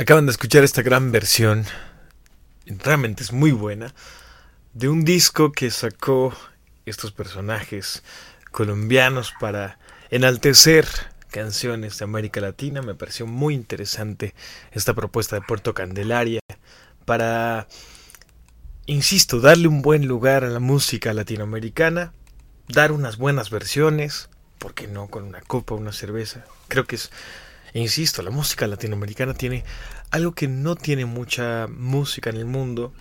[0.01, 1.65] Acaban de escuchar esta gran versión,
[2.67, 3.93] realmente es muy buena,
[4.73, 6.33] de un disco que sacó
[6.87, 8.05] estos personajes
[8.53, 9.81] colombianos para
[10.11, 10.87] enaltecer
[11.33, 12.81] canciones de América Latina.
[12.81, 14.37] Me pareció muy interesante
[14.71, 16.39] esta propuesta de Puerto Candelaria
[17.05, 17.67] para,
[18.87, 22.13] insisto, darle un buen lugar a la música latinoamericana,
[22.69, 24.31] dar unas buenas versiones,
[24.61, 25.09] ¿por qué no?
[25.09, 26.45] Con una copa, una cerveza.
[26.69, 27.11] Creo que es
[27.73, 29.65] e insisto, la música latinoamericana tiene
[30.11, 32.93] algo que no tiene mucha música en el mundo.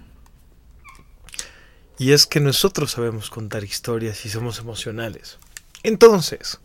[1.98, 5.38] Y es que nosotros sabemos contar historias y somos emocionales.
[5.84, 6.60] Entonces,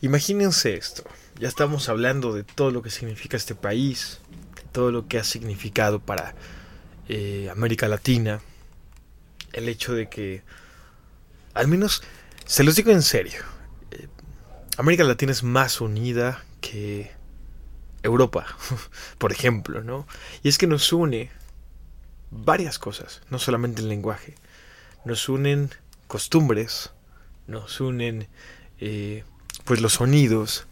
[0.00, 1.04] imagínense esto.
[1.38, 4.18] Ya estamos hablando de todo lo que significa este país,
[4.72, 6.34] todo lo que ha significado para
[7.08, 8.40] eh, América Latina.
[9.52, 10.42] El hecho de que,
[11.54, 12.02] al menos,
[12.46, 13.40] se los digo en serio,
[13.90, 14.08] eh,
[14.76, 17.10] América Latina es más unida que
[18.02, 18.46] Europa,
[19.18, 20.06] por ejemplo, ¿no?
[20.42, 21.30] Y es que nos une
[22.30, 24.36] varias cosas, no solamente el lenguaje.
[25.04, 25.70] Nos unen
[26.06, 26.92] costumbres,
[27.46, 28.28] nos unen
[28.78, 29.24] eh,
[29.64, 30.66] pues los sonidos,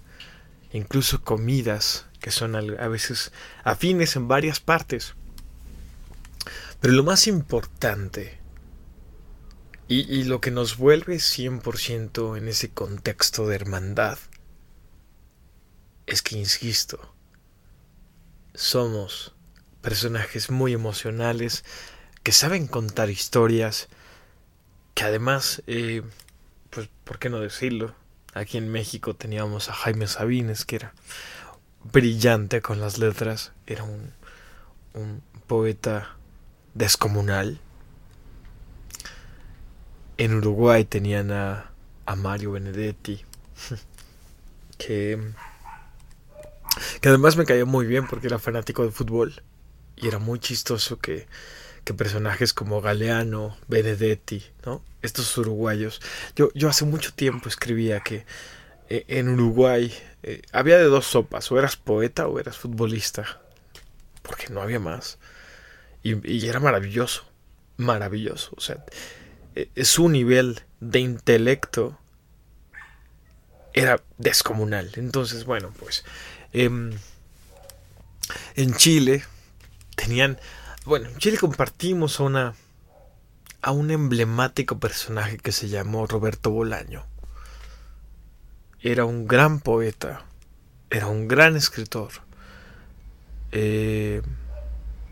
[0.72, 3.32] incluso comidas que son a veces
[3.64, 5.14] afines en varias partes.
[6.80, 8.38] Pero lo más importante
[9.88, 14.18] y, y lo que nos vuelve 100% en ese contexto de hermandad
[16.10, 16.98] es que, insisto,
[18.52, 19.32] somos
[19.80, 21.64] personajes muy emocionales
[22.24, 23.88] que saben contar historias,
[24.94, 26.02] que además, eh,
[26.70, 27.94] pues, ¿por qué no decirlo?
[28.34, 30.94] Aquí en México teníamos a Jaime Sabines, que era
[31.92, 34.12] brillante con las letras, era un,
[34.94, 36.16] un poeta
[36.74, 37.60] descomunal.
[40.16, 41.70] En Uruguay tenían a,
[42.04, 43.24] a Mario Benedetti,
[44.76, 45.32] que
[47.00, 49.42] que además me cayó muy bien porque era fanático de fútbol.
[49.96, 51.26] Y era muy chistoso que,
[51.84, 54.82] que personajes como Galeano, Benedetti, ¿no?
[55.02, 56.00] Estos uruguayos.
[56.36, 58.24] Yo, yo hace mucho tiempo escribía que
[58.88, 63.40] eh, en Uruguay eh, había de dos sopas, o eras poeta o eras futbolista.
[64.22, 65.18] Porque no había más.
[66.02, 67.24] Y, era maravilloso,
[67.76, 68.52] maravilloso.
[68.56, 68.84] O sea,
[69.54, 71.98] eh, su nivel de intelecto
[73.72, 74.90] era descomunal.
[74.96, 76.04] Entonces, bueno, pues
[76.52, 76.92] Em,
[78.56, 79.24] en Chile
[79.96, 80.38] tenían,
[80.84, 82.54] bueno, en Chile compartimos a una
[83.62, 87.04] a un emblemático personaje que se llamó Roberto Bolaño.
[88.80, 90.24] Era un gran poeta,
[90.88, 92.10] era un gran escritor.
[93.52, 94.22] Eh,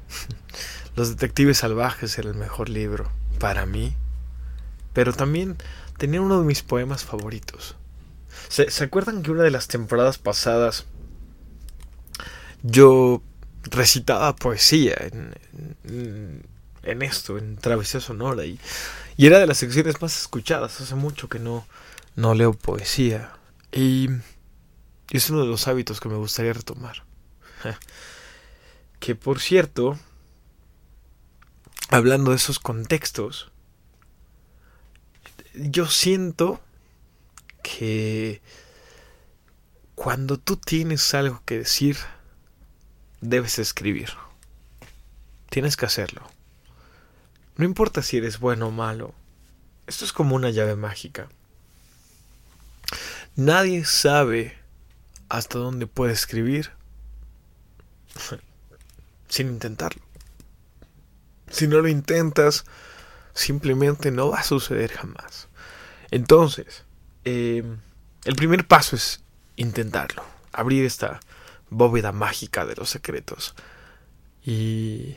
[0.96, 3.94] Los detectives salvajes era el mejor libro para mí,
[4.92, 5.56] pero también
[5.96, 7.76] tenía uno de mis poemas favoritos.
[8.48, 10.86] ¿Se, ¿Se acuerdan que una de las temporadas pasadas
[12.62, 13.22] yo
[13.64, 15.34] recitaba poesía en,
[16.82, 18.58] en, esto, en Travesía Sonora, y,
[19.16, 20.80] y, era de las secciones más escuchadas.
[20.80, 21.66] Hace mucho que no,
[22.16, 23.32] no leo poesía.
[23.72, 24.08] Y,
[25.10, 27.04] es uno de los hábitos que me gustaría retomar.
[29.00, 29.98] que por cierto,
[31.88, 33.50] hablando de esos contextos,
[35.54, 36.60] yo siento
[37.62, 38.40] que
[39.94, 41.96] cuando tú tienes algo que decir,
[43.20, 44.10] debes escribir.
[45.50, 46.22] Tienes que hacerlo.
[47.56, 49.14] No importa si eres bueno o malo.
[49.86, 51.28] Esto es como una llave mágica.
[53.34, 54.56] Nadie sabe
[55.28, 56.72] hasta dónde puede escribir
[59.28, 60.02] sin intentarlo.
[61.50, 62.64] Si no lo intentas,
[63.32, 65.48] simplemente no va a suceder jamás.
[66.10, 66.84] Entonces,
[67.24, 67.64] eh,
[68.24, 69.22] el primer paso es
[69.56, 70.24] intentarlo.
[70.52, 71.20] Abrir esta
[71.70, 73.54] bóveda mágica de los secretos
[74.44, 75.16] y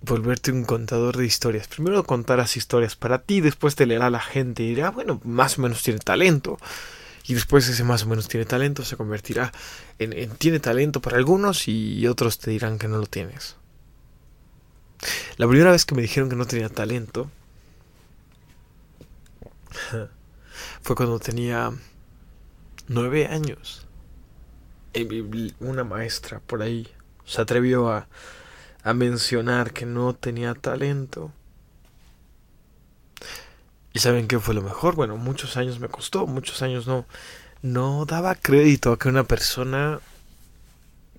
[0.00, 1.68] volverte un contador de historias.
[1.68, 5.62] Primero contarás historias para ti, después te leerá la gente y dirá, bueno, más o
[5.62, 6.58] menos tiene talento.
[7.28, 9.52] Y después ese más o menos tiene talento se convertirá
[9.98, 13.56] en, en tiene talento para algunos y otros te dirán que no lo tienes.
[15.36, 17.30] La primera vez que me dijeron que no tenía talento
[20.82, 21.72] fue cuando tenía
[22.88, 23.85] nueve años
[25.60, 26.88] una maestra por ahí
[27.24, 28.08] se atrevió a,
[28.82, 31.32] a mencionar que no tenía talento.
[33.92, 34.94] ¿Y saben qué fue lo mejor?
[34.94, 37.06] Bueno, muchos años me costó, muchos años no,
[37.62, 40.00] no daba crédito a que una persona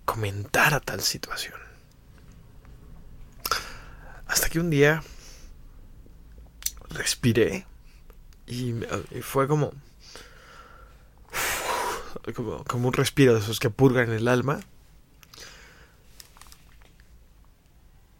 [0.06, 1.56] comentara tal situación.
[4.28, 5.04] Hasta que un día
[6.90, 7.66] respiré
[8.46, 8.76] y,
[9.12, 9.74] y fue como,
[12.34, 14.60] como, un respiro de esos que purgan el alma.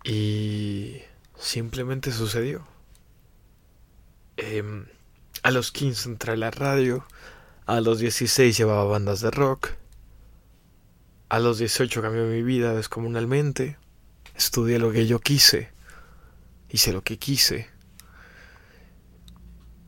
[0.04, 1.02] Y
[1.38, 2.66] simplemente sucedió.
[4.38, 4.86] Em,
[5.44, 7.06] a los 15 entré a la radio,
[7.66, 9.72] a los 16 llevaba bandas de rock,
[11.30, 13.78] a los 18 cambió mi vida descomunalmente,
[14.36, 15.72] estudié lo que yo quise,
[16.70, 17.70] hice lo que quise.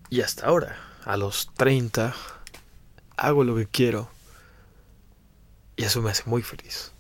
[0.10, 2.16] Y hasta ahora, a los 30,
[3.20, 4.10] hago lo que quiero.
[5.76, 6.92] Y eso me hace muy feliz.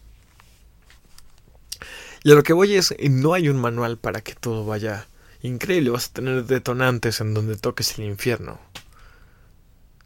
[2.23, 5.07] Y a lo que voy es, no hay un manual para que todo vaya
[5.41, 5.89] increíble.
[5.89, 8.59] Vas a tener detonantes en donde toques el infierno.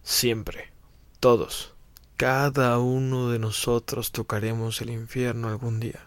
[0.03, 0.71] Siempre.
[1.19, 1.73] Todos.
[2.17, 5.99] Cada uno de nosotros tocaremos el infierno algún día.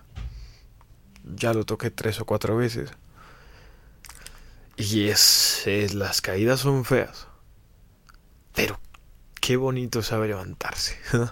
[1.25, 2.91] Ya lo toqué tres o cuatro veces.
[4.77, 7.27] Y es, es las caídas son feas.
[8.55, 8.79] Pero
[9.47, 10.99] qué bonito sabe levantarse.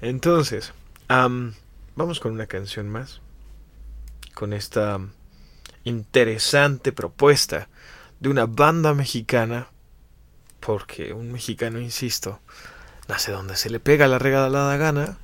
[0.00, 0.72] Entonces,
[1.08, 3.20] vamos con una canción más.
[4.34, 4.98] Con esta
[5.84, 7.68] interesante propuesta
[8.18, 9.68] de una banda mexicana.
[10.58, 12.40] Porque un mexicano, insisto,
[13.06, 15.18] nace donde se le pega la regalada gana.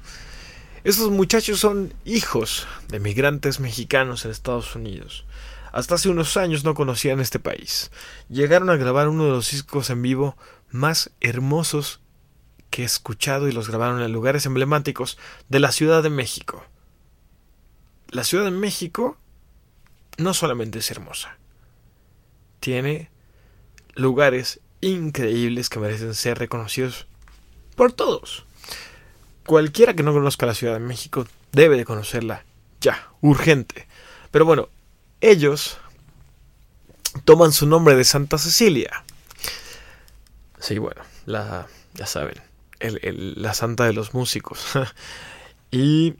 [0.84, 5.24] Estos muchachos son hijos de migrantes mexicanos en Estados Unidos.
[5.72, 7.90] Hasta hace unos años no conocían este país.
[8.28, 10.36] Llegaron a grabar uno de los discos en vivo
[10.70, 12.00] más hermosos
[12.70, 15.18] que he escuchado y los grabaron en lugares emblemáticos
[15.48, 16.64] de la Ciudad de México.
[18.08, 19.16] La Ciudad de México
[20.16, 21.36] no solamente es hermosa,
[22.60, 23.10] tiene
[23.94, 27.06] lugares increíbles que merecen ser reconocidos
[27.76, 28.44] por todos.
[29.46, 32.44] Cualquiera que no conozca la Ciudad de México debe de conocerla
[32.80, 33.86] ya, urgente.
[34.30, 34.68] Pero bueno,
[35.20, 35.78] ellos
[37.24, 39.04] toman su nombre de Santa Cecilia.
[40.58, 42.40] Sí, bueno, la, ya saben,
[42.80, 44.78] la santa de los músicos.
[45.70, 46.16] y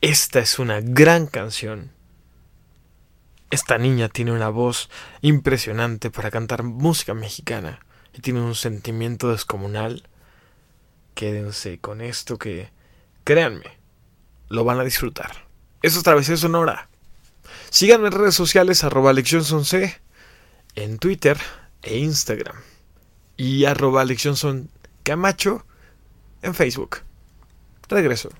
[0.00, 1.92] esta es una gran canción.
[3.50, 7.80] Esta niña tiene una voz impresionante para cantar música mexicana
[8.12, 10.08] y tiene un sentimiento descomunal.
[11.14, 12.70] Quédense con esto que,
[13.24, 13.78] créanme,
[14.48, 15.46] lo van a disfrutar.
[15.82, 16.88] Eso es Travesía Sonora.
[17.70, 20.00] Síganme en redes sociales arroba C
[20.74, 21.38] en Twitter
[21.82, 22.56] e Instagram
[23.36, 24.04] y arroba
[25.06, 25.64] Camacho
[26.42, 27.02] en Facebook.
[27.88, 28.30] Regreso.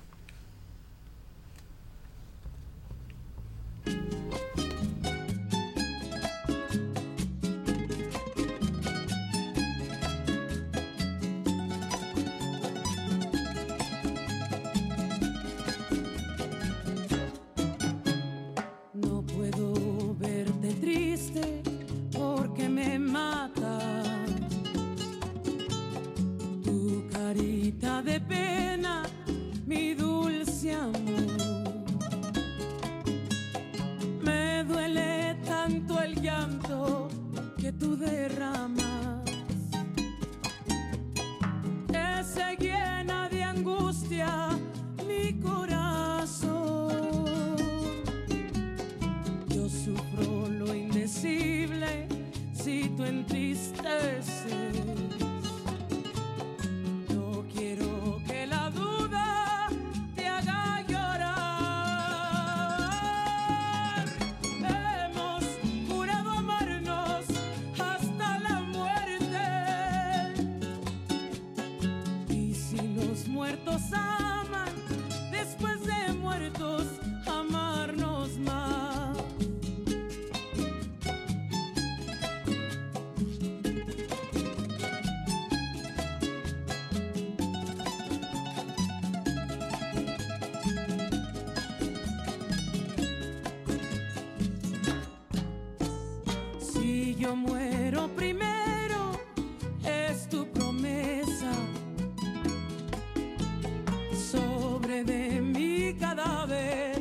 [105.03, 106.99] de mi cadáver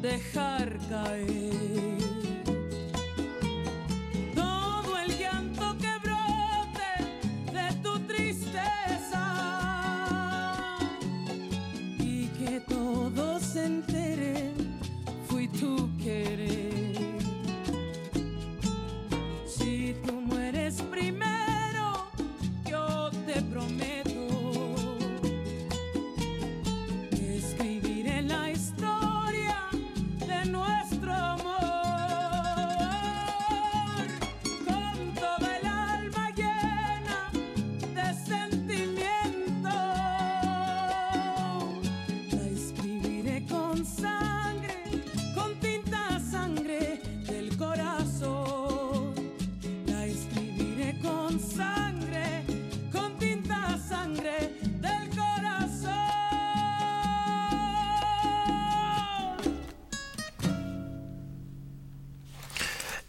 [0.00, 1.91] dejar caer.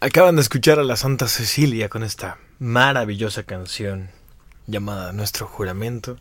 [0.04, 4.10] Acaban de escuchar a la Santa Cecilia con esta maravillosa canción
[4.66, 6.18] llamada Nuestro Juramento.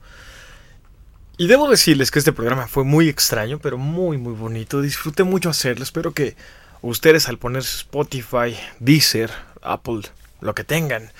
[1.37, 4.81] Y debo decirles que este programa fue muy extraño, pero muy muy bonito.
[4.81, 5.83] Disfruté mucho hacerlo.
[5.83, 6.37] Espero que
[6.81, 9.31] ustedes al poner Spotify, Deezer,
[9.61, 10.03] Apple,
[10.39, 11.11] lo que tengan,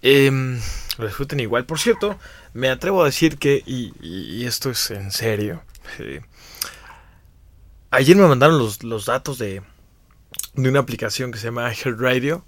[0.00, 0.60] em,
[0.98, 1.64] lo disfruten igual.
[1.64, 2.16] Por cierto,
[2.54, 5.64] me atrevo a decir que, y, esto es en serio,
[5.98, 6.20] eh,
[7.90, 9.62] ayer me mandaron los, los datos de,
[10.62, 12.44] de una aplicación que se llama Heart Radio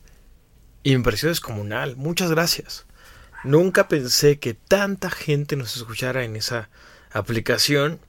[0.82, 1.96] y me pareció descomunal.
[1.96, 2.86] Muchas gracias.
[3.44, 6.68] Nunca pensé que tanta gente nos escuchara en esa
[7.12, 8.00] aplicación.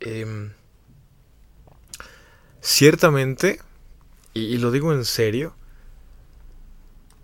[0.00, 0.50] Eh,
[2.60, 3.60] ciertamente,
[4.32, 5.54] y, y, lo digo en serio,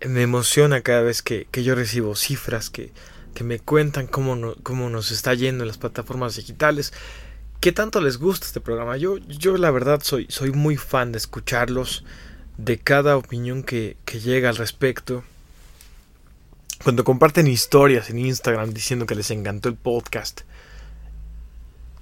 [0.05, 2.91] me emociona cada vez que, que yo recibo cifras que,
[3.33, 6.93] que me cuentan cómo, no, cómo, nos está yendo en las plataformas digitales.
[7.63, 8.97] ¿Qué tanto les gusta este programa?
[8.97, 12.03] Yo, yo la verdad soy, soy muy fan de escucharlos,
[12.57, 15.23] de cada opinión que, que llega al respecto
[16.83, 20.41] cuando comparten historias en Instagram diciendo que les encantó el podcast,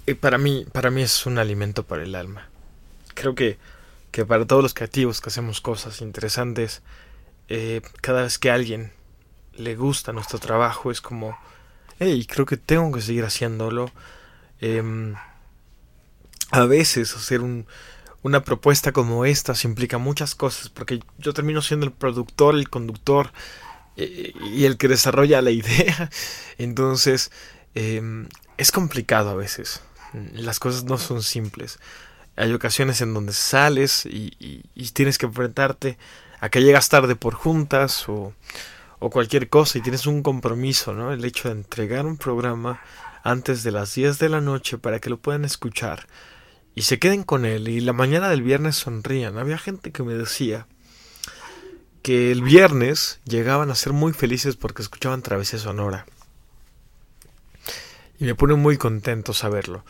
[0.07, 2.49] eh, para mí, para mí es un alimento para el alma.
[3.13, 3.59] Creo que,
[4.09, 6.81] que para todos los creativos que hacemos cosas interesantes,
[7.49, 8.93] eh, cada vez que a alguien
[9.53, 11.37] le gusta nuestro trabajo es como,
[11.99, 13.91] hey, creo que tengo que seguir haciéndolo.
[14.59, 15.13] Eh,
[16.51, 17.65] a veces hacer un,
[18.21, 23.31] una propuesta como esta implica muchas cosas, porque yo termino siendo el productor, el conductor,
[23.95, 26.09] y el que desarrolla la idea.
[26.57, 27.31] Entonces,
[27.75, 28.01] eh,
[28.57, 29.81] es complicado a veces.
[30.33, 31.79] Las cosas no son simples.
[32.35, 35.97] Hay ocasiones en donde sales y, y, y, tienes que enfrentarte
[36.39, 38.33] a que llegas tarde por juntas o,
[38.99, 41.11] o, cualquier cosa y tienes un compromiso, ¿no?
[41.11, 42.81] El hecho de entregar un programa
[43.23, 46.07] antes de las 10 de la noche para que lo puedan escuchar
[46.75, 49.37] y se queden con él y la mañana del viernes sonrían.
[49.37, 50.67] Había gente que me decía,
[52.01, 56.05] que el viernes llegaban a ser muy felices porque escuchaban Travesía Sonora.
[58.19, 59.83] Y me pone muy contento saberlo.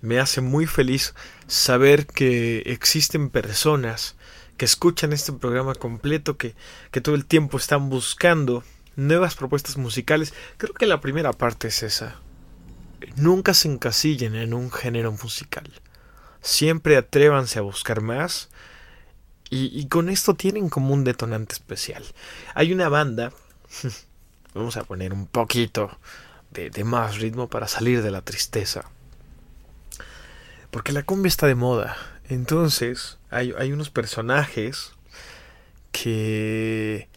[0.00, 1.14] Me hace muy feliz
[1.46, 4.16] saber que existen personas
[4.56, 6.54] que escuchan este programa completo, que,
[6.90, 8.64] que todo el tiempo están buscando
[8.96, 10.34] nuevas propuestas musicales.
[10.56, 12.20] Creo que la primera parte es esa.
[13.16, 15.72] Nunca se encasillen en un género musical.
[16.40, 18.48] Siempre atrévanse a buscar más
[19.50, 22.04] y, y, con esto tienen como un detonante especial.
[22.54, 23.32] Hay una banda,
[24.54, 25.90] vamos a poner un poquito
[26.50, 28.90] de, más ritmo para salir de la tristeza.
[30.70, 31.96] Porque la cumbia está de moda.
[32.28, 34.92] Entonces hay, unos personajes
[35.92, 37.08] que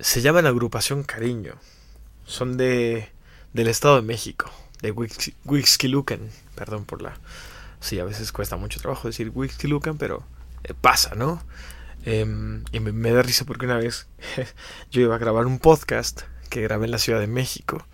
[0.00, 1.54] se llaman agrupación Cariño.
[2.26, 3.10] Son de
[3.52, 4.50] del Estado de México,
[4.80, 4.92] de
[5.44, 6.30] Wixquilucan.
[6.54, 7.14] Perdón por la...
[7.82, 10.22] Sí, a veces cuesta mucho trabajo decir Wixquilucan, pero
[10.62, 11.42] eh, pasa, ¿no?
[12.04, 12.24] Eh,
[12.70, 14.06] y me, da risa porque una vez
[14.92, 17.84] yo iba a grabar un podcast que grabé en la Ciudad de México.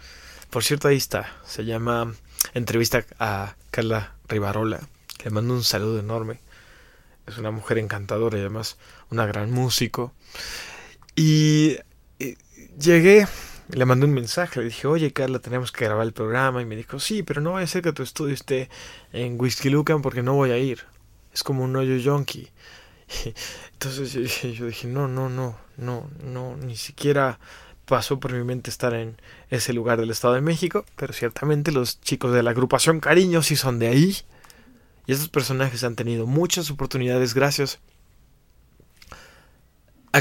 [0.51, 1.33] Por cierto, ahí está.
[1.47, 2.15] Se llama
[2.53, 4.81] Entrevista a Carla Rivarola.
[5.25, 6.41] Le mando un saludo enorme.
[7.27, 8.77] Es una mujer encantadora y además
[9.11, 10.13] una gran músico.
[11.17, 11.79] Y,
[12.19, 12.37] y
[12.79, 13.27] llegué,
[13.71, 16.63] le mandé un mensaje, le dije, oye Carla, tenemos que grabar el programa.
[16.63, 18.69] Y me dijo, sí, pero no vaya a ser que tu estudio esté
[19.13, 20.85] en Whisky Lucan porque no voy a ir.
[21.33, 22.49] Es como un hoyo yonki.
[23.73, 27.39] Entonces yo dije, no, no, no, no, no, ni siquiera
[27.85, 32.01] pasó por mi mente estar en ese lugar del Estado de México, pero ciertamente los
[32.03, 34.17] chicos de la agrupación Cariño sí son de ahí.
[35.07, 37.81] Y estos personajes han tenido muchas oportunidades gracias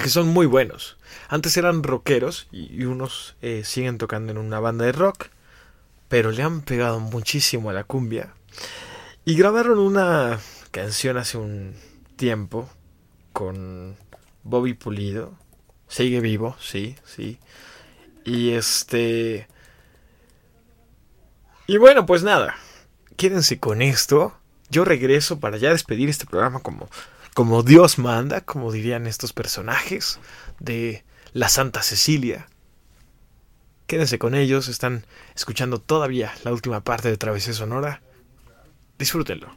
[0.01, 0.97] que son muy buenos.
[1.29, 5.27] Antes eran rockeros y unos eh, siguen tocando en una banda de rock,
[6.07, 8.33] pero le han pegado muchísimo a la cumbia.
[9.25, 10.39] Y grabaron una
[10.71, 11.75] canción hace un
[12.15, 12.69] tiempo
[13.33, 13.97] con
[14.43, 15.33] Bobby Pulido.
[15.87, 17.39] Sigue vivo, sí, sí.
[18.25, 19.47] Y este...
[21.65, 22.55] Y bueno, pues nada.
[23.17, 24.37] Quédense con esto.
[24.69, 26.89] Yo regreso para ya despedir este programa como,
[27.38, 30.19] como Dios manda, como dirían estos personajes
[30.59, 32.47] de la Santa Cecilia.
[33.85, 38.01] Quédense con ellos, están escuchando todavía la última parte de Travesía Sonora.
[38.97, 39.55] Disfrútenlo.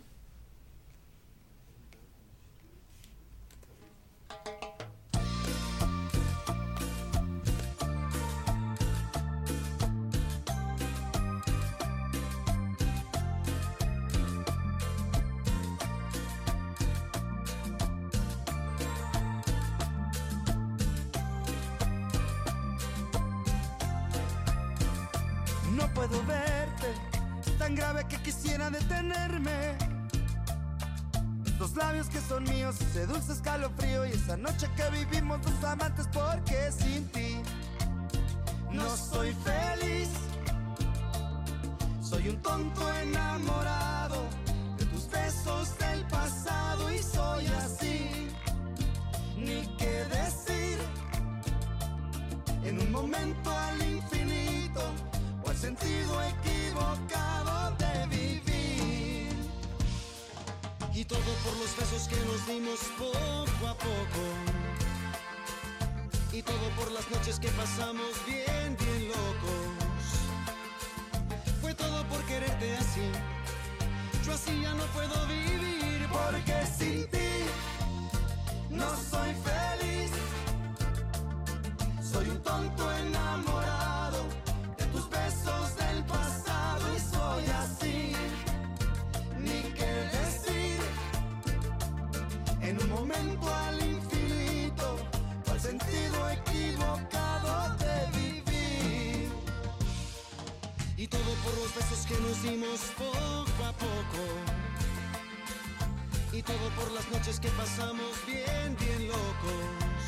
[28.70, 29.76] Detenerme.
[31.46, 36.08] Estos labios que son míos, ese dulce escalofrío y esa noche que vivimos dos amantes
[36.12, 37.42] porque sin ti
[38.72, 40.08] no soy feliz.
[42.02, 44.22] Soy un tonto enamorado
[44.78, 48.28] de tus besos del pasado y soy así.
[49.36, 50.78] Ni qué decir
[52.64, 54.80] en un momento al infinito
[55.44, 57.09] o al sentido equivocado
[61.10, 64.22] todo por los besos que nos dimos poco a poco.
[66.32, 70.06] Y todo por las noches que pasamos bien, bien locos.
[71.60, 73.10] Fue todo por quererte así.
[74.24, 77.30] Yo así ya no puedo vivir porque sin ti
[78.70, 80.12] no soy feliz.
[82.12, 83.79] Soy un tonto enamorado
[93.14, 94.96] al infinito
[95.50, 99.30] al sentido equivocado de vivir.
[100.96, 104.22] Y todo por los besos que nos dimos poco a poco.
[106.32, 110.04] Y todo por las noches que pasamos bien, bien locos.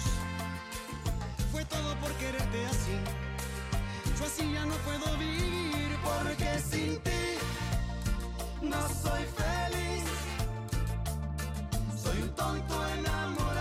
[1.51, 2.97] Fue todo por quererte así.
[4.19, 7.39] Yo así ya no puedo vivir porque sin ti
[8.63, 9.92] no soy feliz.
[12.37, 13.52] Tonto enamorado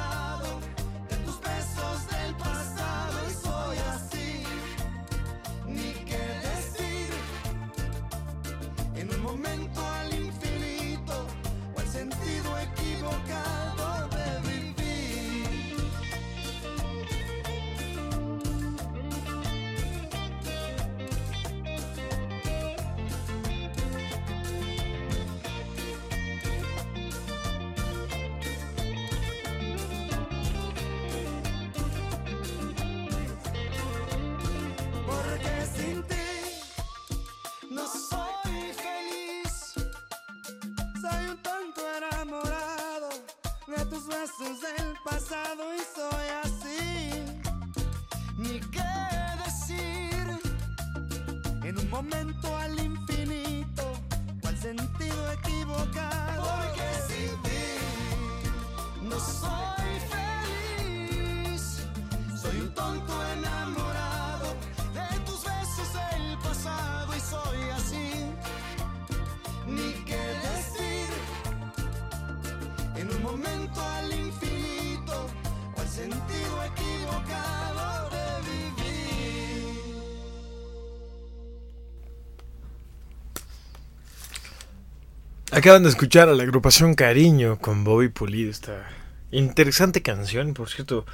[85.53, 88.87] Acaban de escuchar a la agrupación Cariño con Bobby Pulido, esta
[89.31, 91.05] interesante canción, por cierto.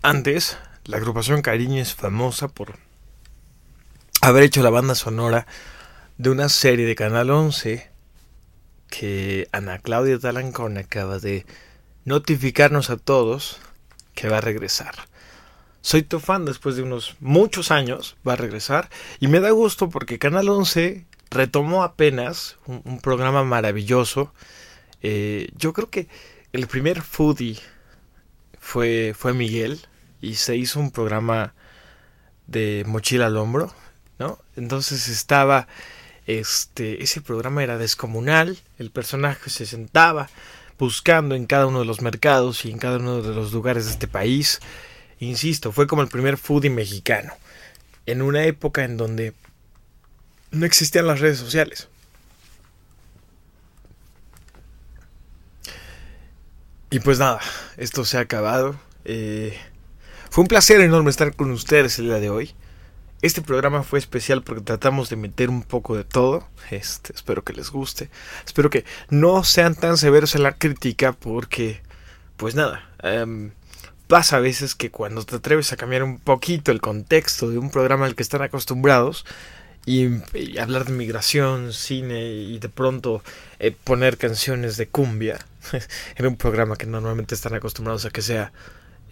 [0.00, 0.56] Antes,
[0.86, 2.78] la agrupación Cariño es famosa por
[4.22, 5.46] haber hecho la banda sonora
[6.16, 7.90] de una serie de Canal 11
[8.88, 11.44] que Ana Claudia Talancón acaba de
[12.06, 13.58] notificarnos a todos
[14.14, 14.94] que va a regresar.
[15.82, 18.88] Soy tu fan después de unos muchos años, va a regresar
[19.20, 24.32] y me da gusto porque Canal 11 retomó apenas un, programa maravilloso.
[25.02, 26.08] Eh, yo creo que
[26.52, 27.58] el primer foodie
[28.58, 29.80] fue, fue Miguel
[30.20, 31.54] y se hizo un programa
[32.46, 33.72] de mochila al hombro,
[34.18, 34.38] ¿no?
[34.56, 35.68] Entonces estaba,
[36.26, 40.28] este, ese programa era descomunal, el personaje se sentaba
[40.78, 43.92] buscando en cada uno de los mercados y en cada uno de los lugares de
[43.92, 44.60] este país.
[45.18, 47.32] Insisto, fue como el primer foodie mexicano,
[48.04, 49.32] en una época en donde
[50.56, 51.88] no existían las redes sociales.
[56.90, 57.40] Y pues nada,
[57.76, 58.78] esto se ha acabado.
[59.04, 59.58] Eh,
[60.30, 62.54] fue un placer enorme estar con ustedes el día de hoy.
[63.22, 66.48] Este programa fue especial porque tratamos de meter un poco de todo.
[66.70, 68.08] Este, espero que les guste.
[68.44, 71.82] Espero que no sean tan severos en la crítica porque,
[72.36, 73.52] pues nada, em,
[74.06, 77.70] pasa a veces que cuando te atreves a cambiar un poquito el contexto de un
[77.70, 79.24] programa al que están acostumbrados
[79.86, 83.22] y, hablar de migración, cine y de pronto
[83.60, 85.38] eh, poner canciones de cumbia
[86.16, 88.52] en un programa que normalmente están acostumbrados a que sea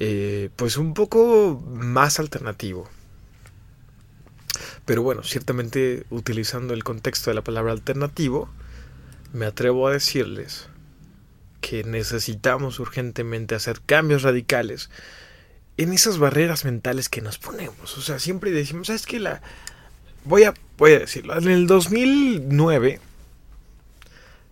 [0.01, 2.91] eh, pues un poco más alternativo.
[4.85, 8.51] Pero bueno, ciertamente utilizando el contexto de la palabra alternativo,
[9.33, 10.69] me atrevo a decirles
[11.61, 14.91] que necesitamos urgentemente hacer cambios radicales
[15.77, 17.97] en esas barreras mentales que nos ponemos.
[17.97, 19.21] O sea, siempre decimos, ¿sabes qué?
[19.21, 19.41] La...
[20.25, 21.37] Voy, a, voy a decirlo.
[21.37, 23.01] En el 2009,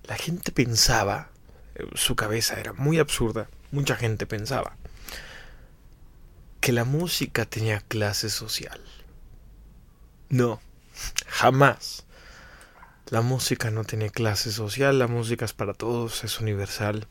[0.05, 1.31] la gente pensaba,
[1.75, 4.77] eh, su cabeza era muy absurda, mucha gente pensaba
[6.61, 8.81] que la música tenía clase social.
[10.29, 10.61] No,
[11.27, 12.05] jamás.
[13.09, 17.09] La música no tiene clase social, la música es para todos, es universal.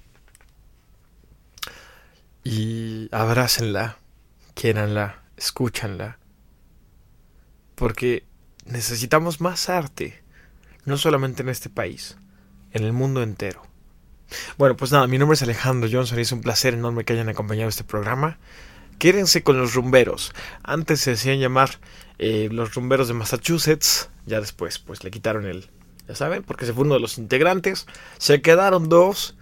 [2.43, 3.97] Y abrácenla,
[4.55, 6.17] quiéranla, escúchanla.
[7.75, 8.23] Porque
[8.65, 10.21] necesitamos más arte,
[10.85, 12.17] no solamente en este país,
[12.71, 13.63] en el mundo entero.
[14.57, 17.29] Bueno, pues nada, mi nombre es Alejandro Johnson y es un placer enorme que hayan
[17.29, 18.37] acompañado este programa.
[18.97, 20.33] Quédense con los rumberos.
[20.63, 21.79] Antes se hacían llamar
[22.19, 24.09] eh, los rumberos de Massachusetts.
[24.25, 25.69] Ya después, pues le quitaron el.
[26.07, 27.87] Ya saben, porque se fue uno de los integrantes.
[28.19, 29.35] Se quedaron dos.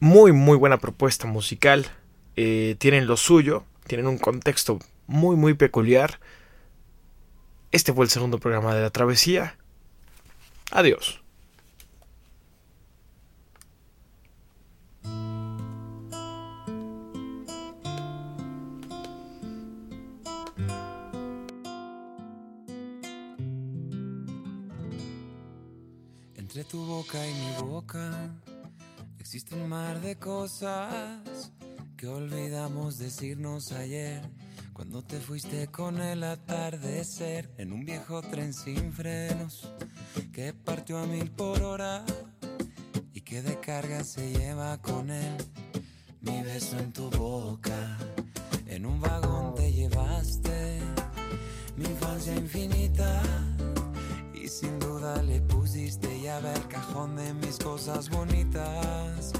[0.00, 1.86] Muy, muy buena propuesta musical.
[2.36, 3.64] Eh, tienen lo suyo.
[3.86, 6.18] Tienen un contexto muy, muy peculiar.
[7.70, 9.56] Este fue el segundo programa de la travesía.
[10.70, 11.20] Adiós.
[26.36, 28.34] Entre tu boca y mi boca
[29.18, 31.52] existe un mar de cosas
[31.98, 34.22] que olvidamos decirnos ayer.
[34.78, 39.68] Cuando te fuiste con el atardecer en un viejo tren sin frenos
[40.32, 42.04] que partió a mil por hora
[43.12, 45.36] y que de carga se lleva con él
[46.20, 47.98] mi beso en tu boca.
[48.68, 50.78] En un vagón te llevaste
[51.76, 53.20] mi infancia infinita
[54.32, 59.32] y sin duda le pusiste llave al cajón de mis cosas bonitas.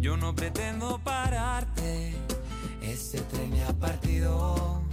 [0.00, 2.14] Yo no pretendo pararte,
[2.80, 4.83] ese tren ya ha partido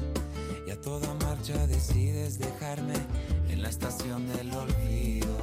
[0.84, 2.94] toda marcha decides dejarme
[3.50, 5.41] en la estación del olvido.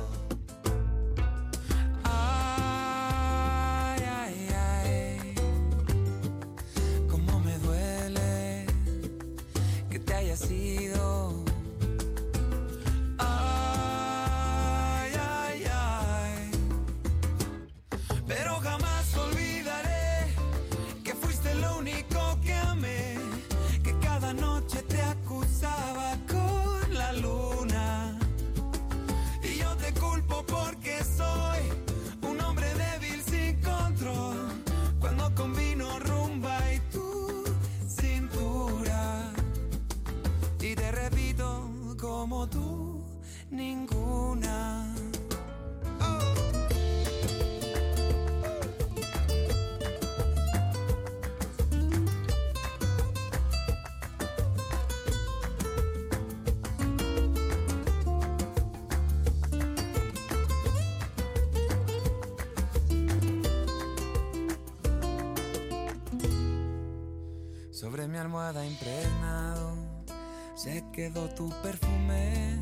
[71.39, 72.59] Tu perfume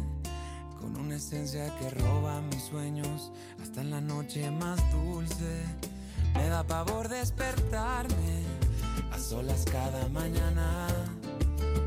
[0.79, 5.65] con una esencia que roba mis sueños hasta en la noche más dulce.
[6.35, 8.43] Me da pavor despertarme
[9.11, 10.89] a solas cada mañana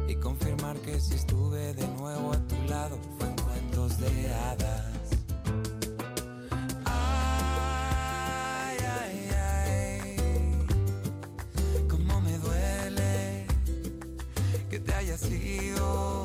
[0.08, 5.10] y confirmar que si estuve de nuevo a tu lado fue en cuentos de hadas.
[6.86, 10.18] Ay, ay, ay,
[11.88, 13.46] cómo me duele
[14.72, 16.19] que te hayas ido.